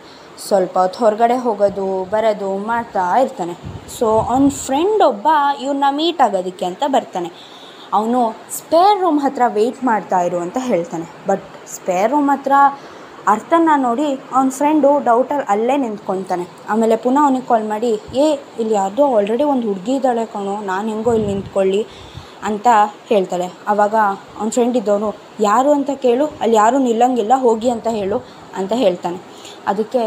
[0.48, 3.54] ಸ್ವಲ್ಪ ಹೊತ್ತು ಹೊರಗಡೆ ಹೋಗೋದು, ಬರೋದು ಮಾಡ್ತಾ ಇರ್ತಾನೆ.
[4.00, 5.28] ಸೊ ಅವನ ಫ್ರೆಂಡ್ ಒಬ್ಬ
[5.62, 7.32] ಇವ್ರನ್ನ ಮೀಟ್ ಆಗೋದಕ್ಕೆ ಅಂತ ಬರ್ತಾನೆ.
[7.94, 11.28] ಅವನು ಸ್ಪೇರ್ ರೂಮ್ ಹತ್ರ ವೆಯ್ಟ್ ಮಾಡ್ತಾ ಇರು ಅಂತ ಹೇಳ್ತಾನೆ.
[11.28, 12.52] ಬಟ್ ಸ್ಪೇರ್ ರೂಮ್ ಹತ್ರ
[13.28, 16.48] ಅರ್ಥನ ನೋಡಿ ಅವನ ಫ್ರೆಂಡು ಡೌಟಲ್ಲಿ ಅಲ್ಲೇ ನಿಂತ್ಕೊತಾನೆ.
[16.70, 21.14] ಆಮೇಲೆ ಪುನಃ ಅವನಿಗೆ ಕಾಲ್ ಮಾಡಿ, ಏ, ಇಲ್ಲಿ ಯಾವುದೋ ಆಲ್ರೆಡಿ ಒಂದು ಹುಡುಗಿ ಇದ್ದಾಳೆ ಕಣೋ, ನಾನು ಹೆಂಗೋ
[21.14, 21.88] ಇಲ್ಲಿ ನಿಂತ್ಕೊಳ್ಳಿ.
[22.50, 22.68] ಅಂತ
[23.12, 23.48] ಹೇಳ್ತಾಳೆ.
[23.72, 23.96] ಆವಾಗ
[24.40, 25.10] ಅವ್ನ ಫ್ರೆಂಡ್ ಇದ್ದವನು,
[25.50, 28.18] ಯಾರು ಅಂತ ಕೇಳು, ಅಲ್ಲಿ ಯಾರೂ ನಿಲ್ಲಂಗಿಲ್ಲ, ಹೋಗಿ ಅಂತ ಹೇಳು,
[28.60, 29.20] ಅಂತ ಹೇಳ್ತಾನೆ.
[29.72, 30.04] ಅದಕ್ಕೆ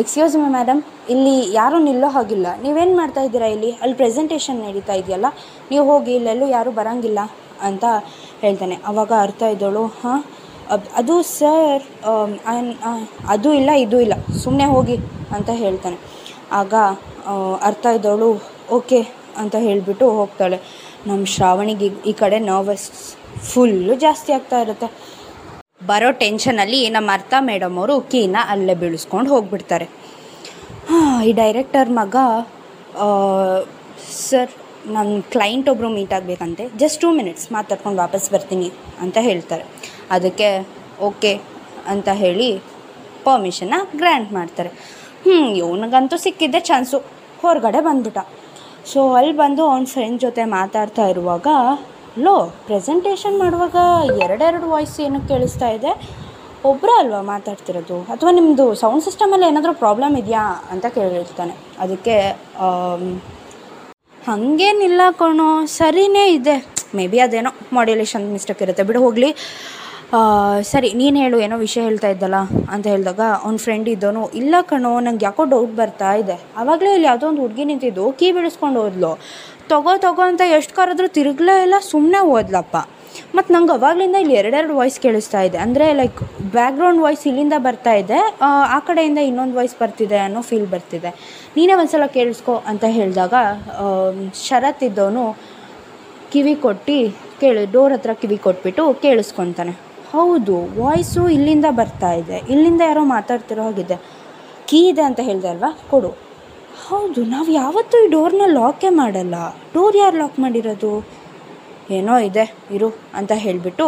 [0.00, 0.80] ಎಕ್ಸ್ಕ್ಯೂಸ್ ಮಿ ಮೇಡಮ್
[1.12, 2.46] ಇಲ್ಲಿ ಯಾರೂ ನಿಲ್ಲೋ ಹಾಗಿಲ್ಲ.
[2.64, 3.70] ನೀವೇನು ಮಾಡ್ತಾ ಇದ್ದೀರಾ ಇಲ್ಲಿ?
[3.82, 5.28] ಅಲ್ಲಿ ಪ್ರೆಸೆಂಟೇಷನ್ ನಡೀತಾ ಇದೆಯಲ್ಲ,
[5.70, 7.20] ನೀವು ಹೋಗಿ ಇಲ್ಲೆಲ್ಲೂ ಯಾರೂ ಬರೋಂಗಿಲ್ಲ,
[7.68, 7.84] ಅಂತ
[8.44, 8.76] ಹೇಳ್ತಾನೆ.
[8.90, 10.20] ಆವಾಗ ಅರ್ಥ ಇದ್ದವಳು, ಹಾಂ
[11.00, 11.84] ಅದು ಸರ್
[13.34, 14.96] ಅದು ಇಲ್ಲ, ಇದು ಇಲ್ಲ ಸುಮ್ಮನೆ ಹೋಗಿ,
[15.36, 15.98] ಅಂತ ಹೇಳ್ತಾನೆ.
[16.60, 16.74] ಆಗ
[17.68, 18.28] ಅರ್ಥ ಇದ್ದವಳು,
[18.78, 19.00] ಓಕೆ,
[19.42, 20.58] ಅಂತ ಹೇಳಿಬಿಟ್ಟು ಹೋಗ್ತಾಳೆ.
[21.08, 22.86] ನಮ್ಮ ಶ್ರಾವಣಿಗೆ ಈ ಕಡೆ ನರ್ವಸ್
[23.50, 24.88] ಫುಲ್ಲು ಜಾಸ್ತಿ ಆಗ್ತಾ ಇರುತ್ತೆ.
[25.90, 29.86] ಬರೋ ಟೆನ್ಷನಲ್ಲಿ ನಮ್ಮ ಅರ್ಥ ಮೇಡಮ್ ಅವರು ಕೀನ ಅಲ್ಲೇ ಬೀಳಿಸ್ಕೊಂಡು ಹೋಗ್ಬಿಡ್ತಾರೆ.
[31.28, 32.16] ಈ ಡೈರೆಕ್ಟರ್ ಮಗ
[34.28, 34.52] ಸರ್
[34.94, 36.64] ನನ್ನ ಕ್ಲೈಂಟ್ ಒಬ್ಬರು ಮೀಟ್ ಆಗಬೇಕಂತೆ.
[36.82, 38.68] ಜಸ್ಟ್ ಟೂ ಮಿನಿಟ್ಸ್ ಮಾತಾಡ್ಕೊಂಡು ವಾಪಸ್ ಬರ್ತೀನಿ
[39.04, 39.64] ಅಂತ ಹೇಳ್ತಾರೆ.
[40.16, 40.48] ಅದಕ್ಕೆ
[41.08, 41.32] ಓಕೆ
[41.92, 42.50] ಅಂತ ಹೇಳಿ
[43.26, 44.70] ಪರ್ಮಿಷನ್ನ ಗ್ರ್ಯಾಂಟ್ ಮಾಡ್ತಾರೆ.
[45.24, 46.98] ಹ್ಞೂ ಇವನಿಗಂತೂ ಸಿಕ್ಕಿದ್ದೆ ಚಾನ್ಸು
[47.42, 48.18] ಹೊರಗಡೆ ಬಂದ್ಬಿಟ್ಟ.
[48.90, 51.48] ಸೊ ಅಲ್ಲಿ ಬಂದು ಅವ್ನ ಫ್ರೆಂಡ್ ಜೊತೆ ಮಾತಾಡ್ತಾ ಇರುವಾಗ,
[52.26, 52.34] ಲೋ
[52.68, 53.76] ಪ್ರೆಸೆಂಟೇಷನ್ ಮಾಡುವಾಗ
[54.24, 55.92] ಎರಡೆರಡು ವಾಯ್ಸ್ ಏನು ಕೇಳಿಸ್ತಾ ಇದೆ.
[56.70, 57.96] ಒಬ್ಬರ ಅಲ್ವಾ ಮಾತಾಡ್ತಿರೋದು?
[58.14, 61.54] ಅಥವಾ ನಿಮ್ಮದು ಸೌಂಡ್ ಸಿಸ್ಟಮಲ್ಲಿ ಏನಾದರೂ ಪ್ರಾಬ್ಲಮ್ ಇದೆಯಾ ಅಂತ ಕೇಳಿರ್ತಾನೆ.
[61.84, 62.16] ಅದಕ್ಕೆ
[64.28, 66.56] ಹಾಗೇನಿಲ್ಲ ಕಣೋ ಸರಿಯೇ ಇದೆ.
[66.96, 68.82] ಮೇ ಬಿ ಅದೇನೋ ಮಾಡ್ಯುಲೇಷನ್ ಮಿಸ್ಟೇಕ್ ಇರುತ್ತೆ.
[68.88, 69.30] ಬಿಡು, ಹೋಗಲಿ.
[70.70, 72.38] ಸರಿ, ನೀನು ಹೇಳು, ಏನೋ ವಿಷಯ ಹೇಳ್ತಾ ಇದ್ದಲ್ಲ
[72.74, 76.36] ಅಂತ ಹೇಳಿದಾಗ, ಅವ್ನ ಫ್ರೆಂಡ್ ಇದ್ದವನು, ಇಲ್ಲ ಕಣೋ, ನಂಗೆ ಯಾಕೋ ಡೌಟ್ ಬರ್ತಾ ಇದೆ.
[76.60, 79.10] ಆವಾಗಲೇ ಇಲ್ಲಿ ಯಾವುದೋ ಒಂದು ಹುಡುಗಿ ನಿಂತಿದ್ದು, ಕೀ ಬಿಡಿಸ್ಕೊಂಡು ಹೋದ್ಲು.
[79.72, 82.76] ತಗೋ ತಗೋ ಅಂತ ಎಷ್ಟು ಕರೆದ್ರೂ ತಿರುಗಲೇ ಇಲ್ಲ ಸುಮ್ಮನೆ ಓದ್ಲಪ್ಪ
[83.36, 85.58] ಮತ್ತು ನಂಗೆ ಅವಾಗಲಿಂದ ಇಲ್ಲಿ ಎರಡೆರಡು ವಾಯ್ಸ್ ಕೇಳಿಸ್ತಾ ಇದೆ.
[85.64, 86.20] ಅಂದರೆ ಲೈಕ್
[86.56, 88.20] ಬ್ಯಾಕ್ಗ್ರೌಂಡ್ ವಾಯ್ಸ್ ಇಲ್ಲಿಂದ ಬರ್ತಾ ಇದೆ,
[88.76, 91.12] ಆ ಕಡೆಯಿಂದ ಇನ್ನೊಂದು ವಾಯ್ಸ್ ಬರ್ತಿದೆ ಅನ್ನೋ ಫೀಲ್ ಬರ್ತಿದೆ.
[91.56, 93.34] ನೀನೇ ಒಂದ್ಸಲ ಕೇಳಿಸ್ಕೊ ಅಂತ ಹೇಳಿದಾಗ
[94.46, 95.26] ಶರತ್ ಇದ್ದವನು
[96.32, 96.96] ಕಿವಿ ಕೊಟ್ಟು
[97.42, 99.74] ಕೇಳಿ ಡೋರ್ ಹತ್ರ ಕಿವಿ ಕೊಟ್ಬಿಟ್ಟು ಕೇಳಿಸ್ಕೊತಾನೆ.
[100.12, 102.36] ಹೌದು ವಾಯ್ಸು ಇಲ್ಲಿಂದ ಬರ್ತಾ ಇದೆ.
[102.52, 103.96] ಇಲ್ಲಿಂದ ಯಾರೋ ಮಾತಾಡ್ತಿರೋ ಹಾಗಿದೆ.
[104.68, 105.70] ಕೀ ಇದೆ ಅಂತ ಹೇಳಿದೆ ಅಲ್ವಾ?
[105.90, 106.10] ಕೊಡು.
[106.86, 109.34] ಹೌದು, ನಾವು ಯಾವತ್ತೂ ಈ ಡೋರ್ನ ಲಾಕೇ ಮಾಡಲ್ಲ.
[109.74, 110.92] ಡೋರ್ ಯಾರು ಲಾಕ್ ಮಾಡಿರೋದು?
[111.90, 112.44] ಏನೋ ಇದೆ,
[112.76, 113.86] ಇರು ಅಂತ ಹೇಳಿಬಿಟ್ಟು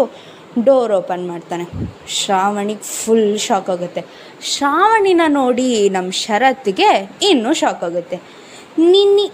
[0.66, 1.64] ಡೋರ್ ಓಪನ್ ಮಾಡ್ತಾನೆ.
[2.18, 4.02] ಶ್ರಾವಣಿಗೆ ಫುಲ್ ಶಾಕ್ ಆಗುತ್ತೆ.
[4.52, 6.90] ಶ್ರಾವಣಿನ ನೋಡಿ ನಮ್ಮ ಶರತ್ಗೆ
[7.30, 8.16] ಇನ್ನೂ ಶಾಕ್ ಆಗುತ್ತೆ.
[8.78, 9.26] ನಿನ್ನಿ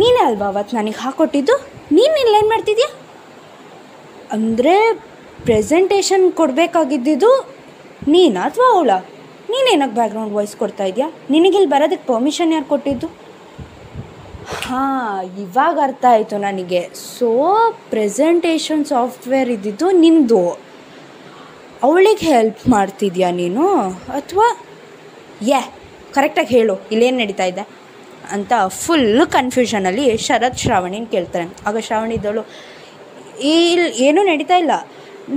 [0.00, 1.54] ನೀನೇ ಅಲ್ವಾ ಅವತ್ತು ನನಗೆ ಹಾಕೊಟ್ಟಿದ್ದು?
[1.96, 2.88] ನೀನು ಇಲ್ಲೇನು ಮಾಡ್ತಿದ್ಯಾ?
[4.36, 4.74] ಅಂದರೆ
[5.44, 7.54] ಪ್ರೆಸೆಂಟೇಷನ್ ಕೊಡಬೇಕಾಗಿದ್ದಿದ್ದು
[8.08, 8.90] ನೀನು ಅಥವಾ ಅವಳ?
[9.50, 11.12] ನೀನೇನಕ್ಕೆ ಬ್ಯಾಕ್ಗ್ರೌಂಡ್ ವಾಯ್ಸ್ ಕೊಡ್ತಾ ಇದೆಯಾ?
[11.30, 13.06] ನಿನಗಿಲ್ಲಿ ಬರೋದಕ್ಕೆ ಪರ್ಮಿಷನ್ ಯಾರು ಕೊಟ್ಟಿದ್ದು?
[14.66, 16.88] ಹಾಂ, ಇವಾಗ ಅರ್ಥ ಆಯಿತು ನನಗೆ.
[16.94, 17.56] ಸೊ
[17.90, 20.50] ಪ್ರೆಸೆಂಟೇಷನ್ ಸಾಫ್ಟ್ವೇರ್ ಇದ್ದಿದ್ದು ನಿಂದು.
[21.82, 23.90] ಅವಳಿಗೆ ಹೆಲ್ಪ್ ಮಾಡ್ತಿದ್ಯಾ ನೀನು?
[23.90, 24.66] ಅಥವಾ?
[25.46, 25.60] ಯಾ
[26.14, 26.74] ಕರೆಕ್ಟಾಗಿ ಹೇಳು.
[26.92, 27.68] ಇಲ್ಲೇನು ನಡೀತಾ ಇದೆ?
[28.30, 32.40] ಅಂತ ಫುಲ್ ಕನ್ಫ್ಯೂಷನಲ್ಲಿ ಶರತ್ ಶ್ರಾವಣಿನ ಕೇಳ್ತಾರೆ ಆಗ ಶ್ರಾವಣಿ ಇದ್ದವಳು
[33.40, 34.70] ಇಲ್ಲಿ ಏನೂ ನಡೀತಾ ಇಲ್ಲ.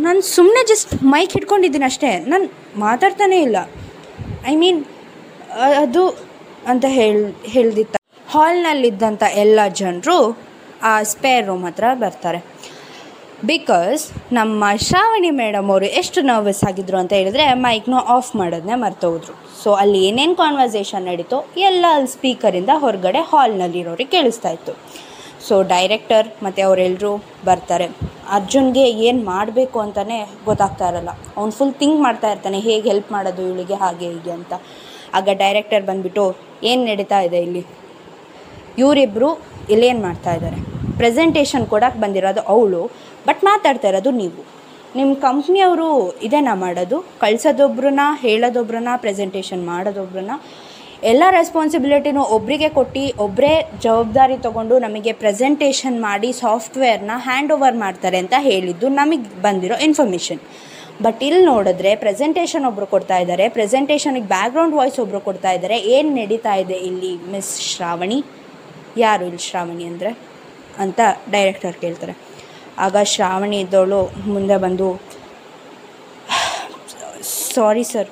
[0.05, 2.11] ನಾನು ಸುಮ್ಮನೆ ಜಸ್ಟ್ ಮೈಕ್ ಹಿಡ್ಕೊಂಡಿದ್ದೀನಿ ಅಷ್ಟೇ.
[2.31, 2.45] ನಾನು
[2.79, 3.57] ಮಾತಾಡ್ತಾನೇ ಇಲ್ಲ.
[4.51, 4.79] ಐ ಮೀನ್
[5.83, 6.03] ಅದು
[6.71, 7.23] ಅಂತ ಹೇಳಿ
[7.55, 7.95] ಹೇಳ್ದಿತ್ತ.
[8.33, 10.15] ಹಾಲ್ನಲ್ಲಿದ್ದಂಥ ಎಲ್ಲ ಜನರು
[10.91, 12.39] ಆ ಸ್ಪೇರ್ ರೂಮ್ ಹತ್ರ ಬರ್ತಾರೆ.
[13.51, 14.01] ಬಿಕಾಸ್
[14.37, 19.33] ನಮ್ಮ ಶ್ರಾವಣಿ ಮೇಡಮ್ ಅವರು ಎಷ್ಟು ನರ್ವಸ್ ಆಗಿದ್ರು ಅಂತ ಹೇಳಿದ್ರೆ ಮೈಕ್ನ ಆಫ್ ಮಾಡೋದನ್ನೇ ಮರ್ತೋದ್ರು.
[19.63, 24.73] ಸೊ ಅಲ್ಲಿ ಏನೇನು ಕಾನ್ವರ್ಸೇಷನ್ ನಡೀತೋ ಎಲ್ಲ ಅಲ್ಲಿ ಸ್ಪೀಕರಿಂದ ಹೊರಗಡೆ ಹಾಲ್ನಲ್ಲಿರೋರಿಗೆ ಕೇಳಿಸ್ತಾ ಇತ್ತು.
[25.47, 27.11] ಸೊ ಡೈರೆಕ್ಟರ್ ಮತ್ತು ಅವರೆಲ್ಲರೂ
[27.45, 27.87] ಬರ್ತಾರೆ.
[28.37, 31.09] ಅರ್ಜುನ್ಗೆ ಏನು ಮಾಡಬೇಕು ಅಂತಲೇ ಗೊತ್ತಾಗ್ತಾ ಇರಲ್ಲ.
[31.37, 34.53] ಅವ್ನು ಫುಲ್ ಥಿಂಕ್ ಮಾಡ್ತಾ ಇರ್ತಾನೆ, ಹೇಗೆ ಹೆಲ್ಪ್ ಮಾಡೋದು ಇವಳಿಗೆ, ಹಾಗೆ ಹೀಗೆ ಅಂತ.
[35.13, 36.25] ಆಗ ಡೈರೆಕ್ಟರ್ ಬಂದುಬಿಟ್ಟು,
[36.63, 37.63] ಏನು ನಡೀತಾ ಇದೆ ಇಲ್ಲಿ?
[38.77, 39.29] ಇವರಿಬ್ಬರು
[39.69, 40.59] ಏನು ಮಾಡ್ತಾ ಇದ್ದಾರೆ?
[40.97, 42.81] ಪ್ರೆಸೆಂಟೇಷನ್ ಕೊಡೋಕೆ ಬಂದಿರೋದು ಅವಳು
[43.27, 44.41] ಬಟ್ ಮಾತಾಡ್ತಾ ಇರೋದು ನೀವು.
[44.95, 45.87] ನಿಮ್ಮ ಕಂಪ್ನಿಯವರು
[46.27, 50.31] ಇದೇನಾ ಮಾಡೋದು ಕಳ್ಸೋದೊಬ್ರನ್ನ ಹೇಳೋದೊಬ್ರನ್ನ ಪ್ರೆಸೆಂಟೇಷನ್ ಮಾಡೋದೊಬ್ರನ್ನ
[51.09, 53.53] ಎಲ್ಲ ರೆಸ್ಪಾನ್ಸಿಬಿಲಿಟಿನೂ ಒಬ್ಬರಿಗೆ ಕೊಟ್ಟು ಒಬ್ಬರೇ
[53.85, 60.41] ಜವಾಬ್ದಾರಿ ತಗೊಂಡು ನಮಗೆ ಪ್ರೆಸೆಂಟೇಷನ್ ಮಾಡಿ ಸಾಫ್ಟ್ವೇರ್ನ ಹ್ಯಾಂಡ್ ಓವರ್ ಮಾಡ್ತಾರೆ ಅಂತ ಹೇಳಿದ್ದು ನಮಗೆ ಬಂದಿರೋ ಇನ್ಫಾರ್ಮೇಷನ್
[61.05, 66.53] ಬಟ್ ಇಲ್ಲಿ ನೋಡಿದ್ರೆ ಪ್ರೆಸೆಂಟೇಷನ್ ಒಬ್ಬರು ಕೊಡ್ತಾ ಇದ್ದಾರೆ ಪ್ರೆಸೆಂಟೇಷನಿಗೆ ಬ್ಯಾಕ್ಗ್ರೌಂಡ್ ವಾಯ್ಸ್ ಒಬ್ಬರು ಕೊಡ್ತಾ ಇದ್ದಾರೆ ಏನು ನಡೀತಾ
[66.63, 68.19] ಇದೆ ಇಲ್ಲಿ ಮಿಸ್ ಶ್ರಾವಣಿ?
[69.05, 70.11] ಯಾರು ಇಲ್ಲಿ ಶ್ರಾವಣಿ ಅಂದರೆ?
[70.83, 70.99] ಅಂತ
[71.35, 72.15] ಡೈರೆಕ್ಟರ್ ಕೇಳ್ತಾರೆ.
[72.85, 74.01] ಆಗ ಶ್ರಾವಣಿ ಇದ್ದವಳು
[74.33, 74.87] ಮುಂದೆ ಬಂದು,
[77.55, 78.09] ಸಾರಿ ಸರ್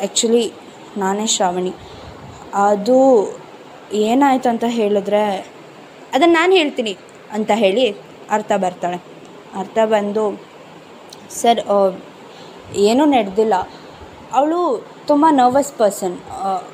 [0.00, 0.44] ಆ್ಯಕ್ಚುಲಿ
[1.04, 1.72] ನಾನೇ ಶ್ರಾವಣಿ.
[2.54, 2.98] ಅದು
[3.92, 5.24] ಏನಾಯ್ತು ಅಂತ ಹೇಳಿದ್ರೆ,
[6.14, 6.94] ಅದನ್ನು ನಾನು ಹೇಳ್ತೀನಿ
[7.36, 7.84] ಅಂತ ಹೇಳಿ
[8.36, 8.98] ಅರ್ಥ ಬರ್ತಾಳೆ.
[9.60, 10.24] ಅರ್ಥ ಬಂದು,
[11.40, 11.60] ಸರ್
[12.88, 13.54] ಏನೂ ನಡೆದಿಲ್ಲ.
[14.38, 14.58] ಅವಳು
[15.08, 16.16] ತುಂಬ ನರ್ವಸ್ ಪರ್ಸನ್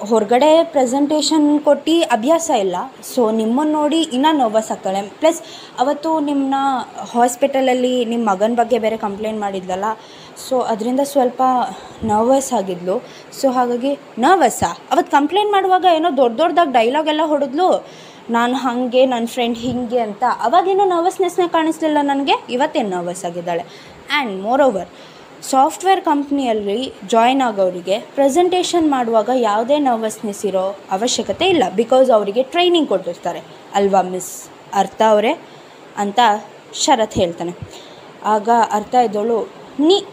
[0.08, 2.76] ಹೊರಗಡೆ ಪ್ರೆಸೆಂಟೇಷನ್ ಕೊಟ್ಟು ಅಭ್ಯಾಸ ಇಲ್ಲ.
[3.14, 5.02] ಸೊ ನಿಮ್ಮನ್ನು ನೋಡಿ ಇನ್ನೂ ನರ್ವಸ್ ಆಗ್ತಾಳೆ.
[5.20, 5.40] ಪ್ಲಸ್
[5.82, 6.58] ಅವತ್ತು ನಿಮ್ಮನ್ನ
[7.12, 9.86] ಹಾಸ್ಪಿಟಲಲ್ಲಿ ನಿಮ್ಮ ಮಗನ ಬಗ್ಗೆ ಬೇರೆ ಕಂಪ್ಲೇಂಟ್ ಮಾಡಿದ್ಲಲ್ಲ
[10.49, 11.42] ಸೊ ಅದರಿಂದ ಸ್ವಲ್ಪ
[12.05, 13.03] ನರ್ವಸ್ ಆಗಿದ್ಲು.
[13.40, 17.87] ಸೊ ಹಾಗಾಗಿ ನರ್ವಸ್ಸಾ ಅವತ್ತು ಕಂಪ್ಲೇಂಟ್ ಮಾಡುವಾಗ ಏನೋ ದೊಡ್ಡ ದೊಡ್ಡದಾಗಿ ಡೈಲಾಗ್ ಎಲ್ಲ ಹೊಡೆದ್ಲು.
[18.31, 20.25] ನಾನು ಹಾಗೆ ನನ್ನ ಫ್ರೆಂಡ್ ಹೀಗೆ ಅಂತ.
[20.42, 22.33] ಅವಾಗೇನೋ ನರ್ವಸ್ನೆಸ್ನೇ ಕಾಣಿಸ್ಲಿಲ್ಲ ನನಗೆ.
[22.51, 23.62] ಇವತ್ತೇನು ನರ್ವಸ್ ಆಗಿದ್ದಾಳೆ?
[23.62, 24.88] ಆ್ಯಂಡ್ ಮೋರ್ ಓವರ್
[25.42, 31.64] ಸಾಫ್ಟ್ವೇರ್ ಕಂಪ್ನಿಯಲ್ಲಿ ಜಾಯ್ನ್ ಆಗೋರಿಗೆ ಪ್ರೆಸೆಂಟೇಷನ್ ಮಾಡುವಾಗ ಯಾವುದೇ ನರ್ವಸ್ನೆಸ್ ಇರೋ ಅವಶ್ಯಕತೆ ಇಲ್ಲ.
[31.77, 33.42] ಬಿಕಾಸ್ ಅವರಿಗೆ ಟ್ರೈನಿಂಗ್ ಕೊಟ್ಟಿರ್ತಾರೆ.
[33.75, 35.40] ಅಲ್ವಾ ಮಿಸ್ ಅರ್ಥ ಅವರೇ?
[35.96, 36.20] ಅಂತ
[36.72, 37.55] ಶರತ್ ಹೇಳ್ತಾನೆ.
[38.25, 40.05] ಆಗ ಅರ್ಥ ಇದ್ದವಳು ನೀ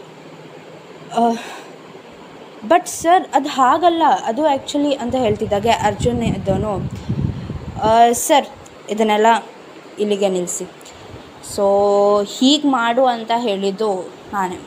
[2.70, 4.02] ಬಟ್ ಸರ್ ಅದು ಹಾಗಲ್ಲ.
[4.24, 6.72] ಅದು ಆ್ಯಕ್ಚುಲಿ ಅಂತ ಹೇಳ್ತಿದ್ದಾಗೆ ಅರ್ಜುನ್ ಇದ್ದವನು.
[8.12, 8.46] ಸರ್
[8.90, 9.26] ಇದನ್ನೆಲ್ಲ
[9.98, 10.66] ಇಲ್ಲಿಗೆ ನಿಲ್ಲಿಸಿ.
[11.54, 11.64] ಸೊ
[12.22, 13.90] ಹೀಗೆ ಮಾಡು ಅಂತ ಹೇಳಿದ್ದು
[14.32, 14.58] ನಾನೇ.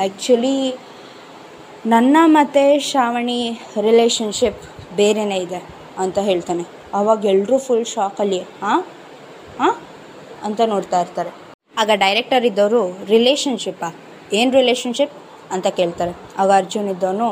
[0.00, 0.56] ಆ್ಯಕ್ಚುಲಿ
[1.86, 3.40] ನನ್ನ ಮತ್ತು ಶ್ರಾವಣಿ
[3.80, 4.62] ರಿಲೇಷನ್ಶಿಪ್
[4.96, 5.60] ಬೇರೆಯೇ ಇದೆ
[5.98, 6.64] ಅಂತ ಹೇಳ್ತಾನೆ.
[6.94, 8.80] ಅವಾಗ ಎಲ್ಲರೂ ಫುಲ್ ಶಾಕಲ್ಲಿ ಹಾಂ
[9.60, 9.74] ಹಾಂ
[10.44, 11.30] ಅಂತ ನೋಡ್ತಾ ಇರ್ತಾರೆ.
[11.78, 13.88] ಆಗ ಡೈರೆಕ್ಟರ್ ಇದ್ದವರು ರಿಲೇಷನ್ಶಿಪ್ಪಾ
[14.32, 15.14] ಏನು ರಿಲೇಷನ್ಶಿಪ್
[15.52, 16.12] ಅಂತ ಕೇಳ್ತಾರೆ.
[16.38, 17.28] ಆಗ ಅರ್ಜುನ್ ಇದ್ದವನು,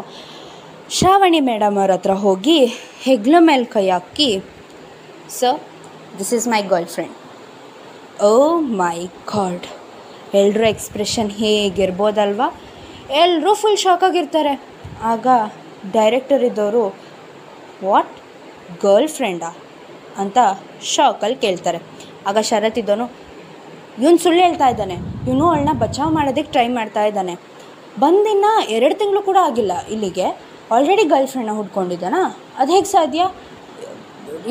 [0.91, 2.59] ಶ್ರಾವಣಿ ಮೇಡಮ್ ಅವ್ರ ಹತ್ರ ಹೋಗಿ
[3.03, 4.31] ಹೆಗ್ಲ ಮೇಲೆ ಕೈ ಹಾಕಿ
[5.39, 5.59] sir
[6.19, 7.17] this is my girlfriend
[8.23, 8.33] oh
[8.83, 8.99] my
[9.35, 9.67] god
[10.35, 12.49] ಎಲ್ಲರೂ ಎಕ್ಸ್ಪ್ರೆಷನ್ ಹೇಗಿರ್ಬೋದಲ್ವಾ
[13.11, 14.55] ಎಲ್ಲರೂ ಫುಲ್ ಶಾಕಾಗಿರ್ತಾರೆ
[15.03, 15.27] ಆಗ
[15.93, 16.85] ಡೈರೆಕ್ಟರ್ ಇದ್ದವರು
[17.85, 18.15] ವಾಟ್
[18.83, 19.51] ಗರ್ಲ್ ಫ್ರೆಂಡಾ
[20.17, 20.39] ಅಂತ
[20.83, 21.79] ಶಾಕಲ್ಲಿ ಕೇಳ್ತಾರೆ.
[22.27, 23.07] ಆಗ ಶರತ್ ಇದ್ದವನು,
[24.03, 24.97] ಇವನು ಸುಳ್ಳು ಹೇಳ್ತಾ ಇದ್ದಾನೆ.
[25.29, 27.35] ಇವನು ಅವಳನ್ನ ಬಚಾವ್ ಮಾಡೋದಕ್ಕೆ ಟ್ರೈ ಮಾಡ್ತಾ ಇದ್ದಾನೆ.
[28.05, 30.27] ಬಂದಿನ್ನ ಎರಡು ತಿಂಗಳು ಕೂಡ ಆಗಿಲ್ಲ ಇಲ್ಲಿಗೆ.
[30.75, 32.23] ಆಲ್ರೆಡಿ ಗರ್ಲ್ ಫ್ರೆಂಡ್ನ ಹುಡ್ಕೊಂಡಿದ್ದಾನಾ?
[32.61, 33.21] ಅದು ಹೇಗೆ ಸಾಧ್ಯ?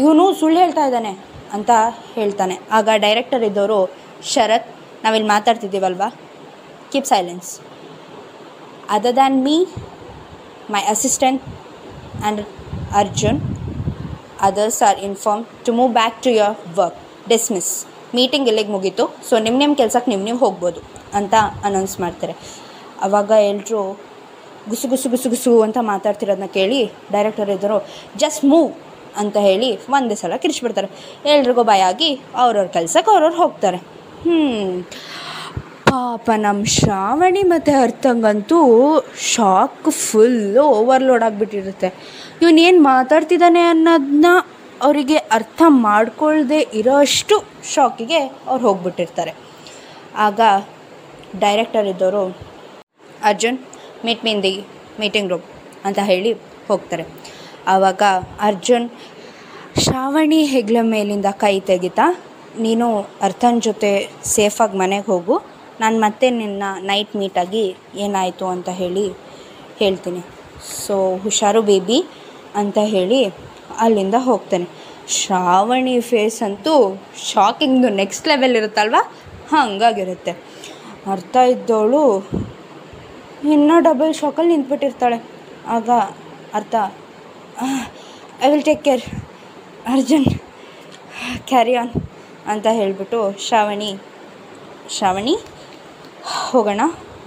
[0.02, 1.12] ಇವನು ಸುಳ್ಳು ಹೇಳ್ತಾ ಇದ್ದಾನೆ
[1.56, 1.72] ಅಂತ
[2.16, 2.56] ಹೇಳ್ತಾನೆ.
[2.78, 3.80] ಆಗ ಡೈರೆಕ್ಟರ್ ಇದ್ದವರು,
[4.34, 4.70] ಶರತ್,
[5.04, 6.08] ನಾವಿಲ್ಲಿ ಮಾತಾಡ್ತಿದ್ದೀವಲ್ವಾ?
[6.92, 7.50] Keep silence
[8.96, 9.58] other than me
[10.76, 12.42] my assistant and
[13.02, 13.40] Arjun
[14.48, 17.72] others are inform to move back to your work dismiss
[18.16, 19.06] meeting ಇಲ್ಲಿಗೆ ಮುಗೀತು.
[19.30, 20.82] ಸೊ ನಿಮ್ಮ ನಿಮ್ಮ ಕೆಲಸಕ್ಕೆ ನಿಮ್ಮ ನೀವು ಹೋಗ್ಬೋದು
[21.14, 21.34] ಅಂತ
[21.70, 22.34] ಅನೌನ್ಸ್ ಮಾಡ್ತಾರೆ.
[23.04, 23.82] ಆವಾಗ ಎಲ್ಲರೂ
[24.70, 26.80] ಗುಸು ಗುಸು ಗುಸು ಗುಸು ಅಂತ ಮಾತಾಡ್ತಿರೋದನ್ನ ಕೇಳಿ
[27.12, 27.78] ಡೈರೆಕ್ಟರ್ ಇದ್ದರು
[28.16, 28.72] ಜಸ್ಟ್ ಮೂವ್
[29.18, 30.90] ಅಂತ ಹೇಳಿ ಒಂದೇ ಸಲ ಕಿರಿಸ್ಬಿಡ್ತಾರೆ
[31.26, 33.78] ಎಲ್ರಿಗೂ ಭಯ ಆಗಿ ಅವ್ರವ್ರ ಕೆಲ್ಸಕ್ಕೆ ಅವ್ರವ್ರು ಹೋಗ್ತಾರೆ.
[34.24, 34.40] ಹ್ಞೂ
[35.90, 38.60] ಪಾಪ ನಮ್ಮ ಶ್ರಾವಣಿ ಮತ್ತು ಅರ್ಥಂಗಂತೂ
[39.34, 41.90] ಶಾಕ್ ಫುಲ್ಲು ಓವರ್ಲೋಡ್ ಆಗಿಬಿಟ್ಟಿರುತ್ತೆ.
[42.42, 44.26] ಇವನೇನು ಮಾತಾಡ್ತಿದ್ದಾನೆ ಅನ್ನೋದನ್ನ
[44.82, 47.36] ಅವರಿಗೆ ಅರ್ಥ ಮಾಡ್ಕೊಳ್ಳದೆ ಇರೋಷ್ಟು
[47.74, 49.34] ಶಾಕಿಗೆ ಅವ್ರು ಹೋಗ್ಬಿಟ್ಟಿರ್ತಾರೆ.
[50.18, 50.40] ಆಗ
[51.40, 52.24] ಡೈರೆಕ್ಟರ್ ಇದ್ದವರು
[53.23, 53.58] Arjun
[54.06, 54.65] meet me in the
[54.99, 55.41] meeting room
[55.86, 56.34] ಅಂತ ಹೇಳಿ
[56.67, 57.06] ಹೋಗ್ತಾರೆ.
[57.67, 58.01] ಆವಾಗ
[58.41, 58.89] ಅರ್ಜುನ್,
[59.84, 62.06] ಶ್ರಾವಣಿ ಹೆಗ್ಲ ಮೇಲಿಂದ ಕೈ ತೆಗಿತಾ,
[62.60, 62.88] ನೀನು
[63.21, 63.91] ಅರ್ಥನ ಜೊತೆ
[64.23, 65.36] ಸೇಫಾಗಿ ಮನೆಗೆ ಹೋಗು,
[65.80, 69.06] ನಾನು ಮತ್ತೆ ನಿನ್ನ ನೈಟ್ ಮೀಟಾಗಿ ಏನಾಯಿತು ಅಂತ ಹೇಳಿ
[69.80, 70.21] ಹೇಳ್ತೀನಿ.
[70.86, 72.06] ಸೊ ಹುಷಾರು ಬೇಬಿ
[72.56, 73.25] ಅಂತ ಹೇಳಿ
[73.80, 74.67] ಅಲ್ಲಿಂದ ಹೋಗ್ತಾನೆ.
[75.08, 78.95] ಶ್ರಾವಣಿ ಫೇಸ್ ಅಂತೂ ಶಾಕಿಂಗ್ದು ನೆಕ್ಸ್ಟ್ ಲೆವೆಲ್ ಇರುತ್ತಲ್ವ?
[79.51, 80.32] ಹಂಗಾಗಿರುತ್ತೆ.
[81.12, 82.03] ಅರ್ಥ ಇದ್ದವಳು
[83.43, 85.17] ಇನ್ನೂ ಡಬಲ್ ಶಾಕಲ್ಲಿ ನಿಂತ್ಬಿಟ್ಟಿರ್ತಾಳೆ.
[85.67, 85.89] ಆಗ
[86.54, 86.76] Artha.
[88.43, 89.04] I will take care
[89.93, 90.26] Arjun.
[91.50, 91.91] Carry on
[92.47, 93.91] ಅಂತ ಹೇಳಿಬಿಟ್ಟು ಶ್ರಾವಣಿ
[94.89, 95.36] ಶ್ರಾವಣಿ,
[96.50, 96.82] ಹೋಗೋಣ,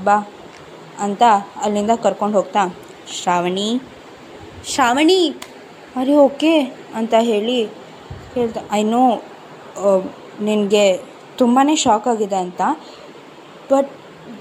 [0.04, 0.16] ಬಾ,
[0.98, 1.22] ಅಂತ
[1.62, 2.62] ಅಲ್ಲಿಂದ ಕರ್ಕೊಂಡು ಹೋಗ್ತಾ,
[3.20, 3.68] ಶ್ರಾವಣಿ
[4.64, 5.20] ಶ್ರಾವಣಿ,
[5.96, 6.54] ಅರೆ, ಓಕೆ,
[6.94, 7.58] ಅಂತ ಹೇಳಿ
[8.34, 9.02] ಹೇಳ್ತಾ ಐ ನೋ
[10.40, 10.84] ನಿನಗೆ
[11.38, 12.62] ತುಂಬಾ ಶಾಕ್ ಆಗಿದೆ ಅಂತ
[13.72, 13.90] but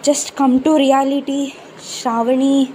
[0.08, 1.56] just come to reality
[1.94, 2.70] Shravani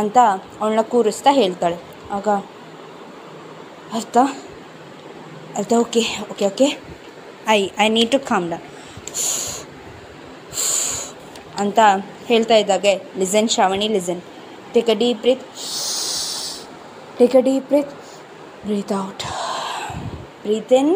[0.00, 0.18] ಅಂತ
[0.60, 1.78] ಅವಳನ್ನ ಕೂರಿಸ್ತಾ ಹೇಳ್ತಾಳೆ.
[2.16, 2.28] ಆಗ
[3.98, 4.16] Artha?
[5.58, 5.72] Artha?
[5.72, 6.68] Okay okay okay
[7.48, 8.64] I I need to come down
[11.62, 11.78] ಅಂತ
[12.26, 12.94] ಹೇಳ್ತಾ ಇದ್ದಾಗೆ.
[13.18, 14.20] Listen Shravani listen
[14.74, 15.44] take a deep breath
[17.18, 17.94] take a deep breath
[18.66, 19.24] breath out
[20.42, 20.92] breath in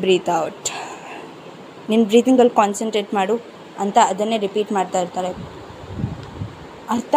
[0.00, 0.68] breath out
[1.90, 3.51] ನಿನ್ನ ಬ್ರೀತಿಂಗಲ್ಲಿ ಕಾನ್ಸಂಟ್ರೇಟ್ ಮಾಡು.
[3.82, 5.30] ಅಂತ ಅದನ್ನೇ ರಿಪೀಟ್ ಮಾಡ್ತಾ ಇರ್ತಾರೆ.
[6.94, 7.14] Artha?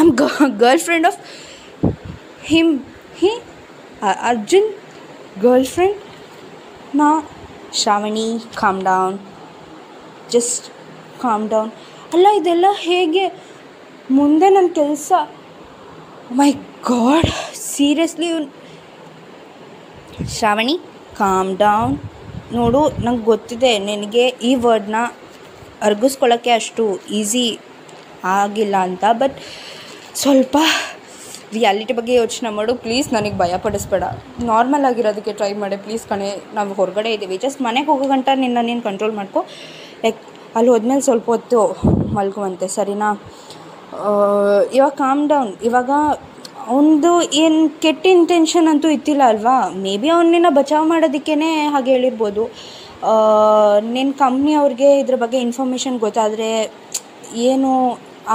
[0.00, 0.12] I'm
[0.86, 1.18] girlfriend of
[2.50, 2.72] him
[3.20, 3.32] he
[4.30, 4.68] Arjun
[5.74, 5.98] girlfriend
[7.00, 7.08] ನಾ
[7.80, 8.28] Shravani
[8.60, 9.16] calm down
[10.34, 10.66] just
[11.24, 11.70] calm down
[12.14, 13.26] ಅಲ್ಲ, ಇದೆಲ್ಲ ಹೇಗೆ?
[14.18, 15.12] ಮುಂದೆ ನನ್ನ ಕೆಲಸ
[16.38, 16.50] my
[16.88, 17.28] god
[17.72, 18.28] seriously
[20.36, 20.76] Shravani
[21.20, 21.94] calm down
[22.58, 25.00] ನೋಡು, ನಂಗೆ ಗೊತ್ತಿದೆ, ನಿನಗೆ ಈ ವರ್ಡ್ನ
[25.88, 26.84] ಅರ್ಗಿಸ್ಕೊಳ್ಳೋಕ್ಕೆ ಅಷ್ಟು
[27.18, 27.44] ಈಸಿ
[28.38, 29.36] ಆಗಿಲ್ಲ ಅಂತ ಬಟ್
[30.22, 30.56] ಸ್ವಲ್ಪ
[31.56, 34.04] ರಿಯಾಲಿಟಿ ಬಗ್ಗೆ ಯೋಚನೆ ಮಾಡು ಪ್ಲೀಸ್ ನನಗೆ ಭಯ ಪಡಿಸ್ಬೇಡ.
[34.50, 38.82] ನಾರ್ಮಲ್ ಆಗಿರೋದಕ್ಕೆ ಟ್ರೈ ಮಾಡಿ ಪ್ಲೀಸ್ ಕಣೆ, ನಾವು ಹೊರಗಡೆ ಇದ್ದೀವಿ ಜಸ್ಟ್ ಮನೆಗೆ ಹೋಗೋ ಗಂಟ ನಿನ್ನ ನೀನು
[38.88, 39.42] ಕಂಟ್ರೋಲ್ ಮಾಡ್ಕೊ
[40.04, 40.20] ಲೈಕ್
[40.58, 41.60] ಅಲ್ಲಿ ಹೋದ್ಮೇಲೆ ಸ್ವಲ್ಪ ಹೊತ್ತು
[42.18, 43.08] ಮಲ್ಗುವಂತೆ, ಸರಿನಾ?
[44.76, 45.90] ಇವಾಗ ಕಾಮ್ ಡೌನ್ ಇವಾಗ
[46.70, 49.56] ಅವನದು ಏನು ಕೆಟ್ಟ ಇಂಟೆನ್ಷನ್ ಅಂತೂ ಇತ್ತಿಲ್ಲ ಅಲ್ವಾ?
[49.84, 52.44] ಮೇ ಬಿ ಅವನನ್ನ ಬಚಾವ್ ಮಾಡೋದಕ್ಕೇ ಹಾಗೆ ಹೇಳಿರ್ಬೋದು.
[53.94, 56.50] ನಿನ್ನ ಕಂಪ್ನಿ ಅವ್ರಿಗೆ ಇದ್ರ ಬಗ್ಗೆ ಇನ್ಫಾರ್ಮೇಷನ್ ಗೊತ್ತಾದರೆ
[57.48, 57.70] ಏನು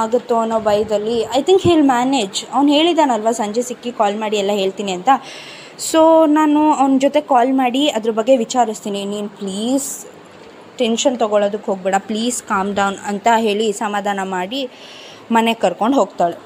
[0.04, 4.91] ಆಗುತ್ತೋ ಅನ್ನೋ ಭಯದಲ್ಲಿ ಐ ಥಿಂಕ್ ಹಿಲ್ ಮ್ಯಾನೇಜ್ ಅವ್ನು ಹೇಳಿದಾನಲ್ವ, ಸಂಜೆ ಸಿಕ್ಕಿ ಕಾಲ್ ಮಾಡಿ ಎಲ್ಲ ಹೇಳ್ತೀನಿ
[4.98, 5.10] ಅಂತ.
[5.89, 6.02] ಸೊ
[6.38, 9.02] ನಾನು ಅವನ ಜೊತೆ ಕಾಲ್ ಮಾಡಿ ಅದ್ರ ಬಗ್ಗೆ ವಿಚಾರಿಸ್ತೀನಿ.
[9.13, 9.89] ನೀನು ಪ್ಲೀಸ್
[10.82, 14.62] ಟೆನ್ಷನ್ ತೊಗೊಳೋದಕ್ಕೆ ಹೋಗಬೇಡ ಪ್ಲೀಸ್ ಕಾಮ್ ಡೌನ್ ಅಂತ ಹೇಳಿ ಸಮಾಧಾನ ಮಾಡಿ
[15.36, 16.38] ಮನೆಗೆ ಕರ್ಕೊಂಡು ಹೋಗ್ತಾಳೆ.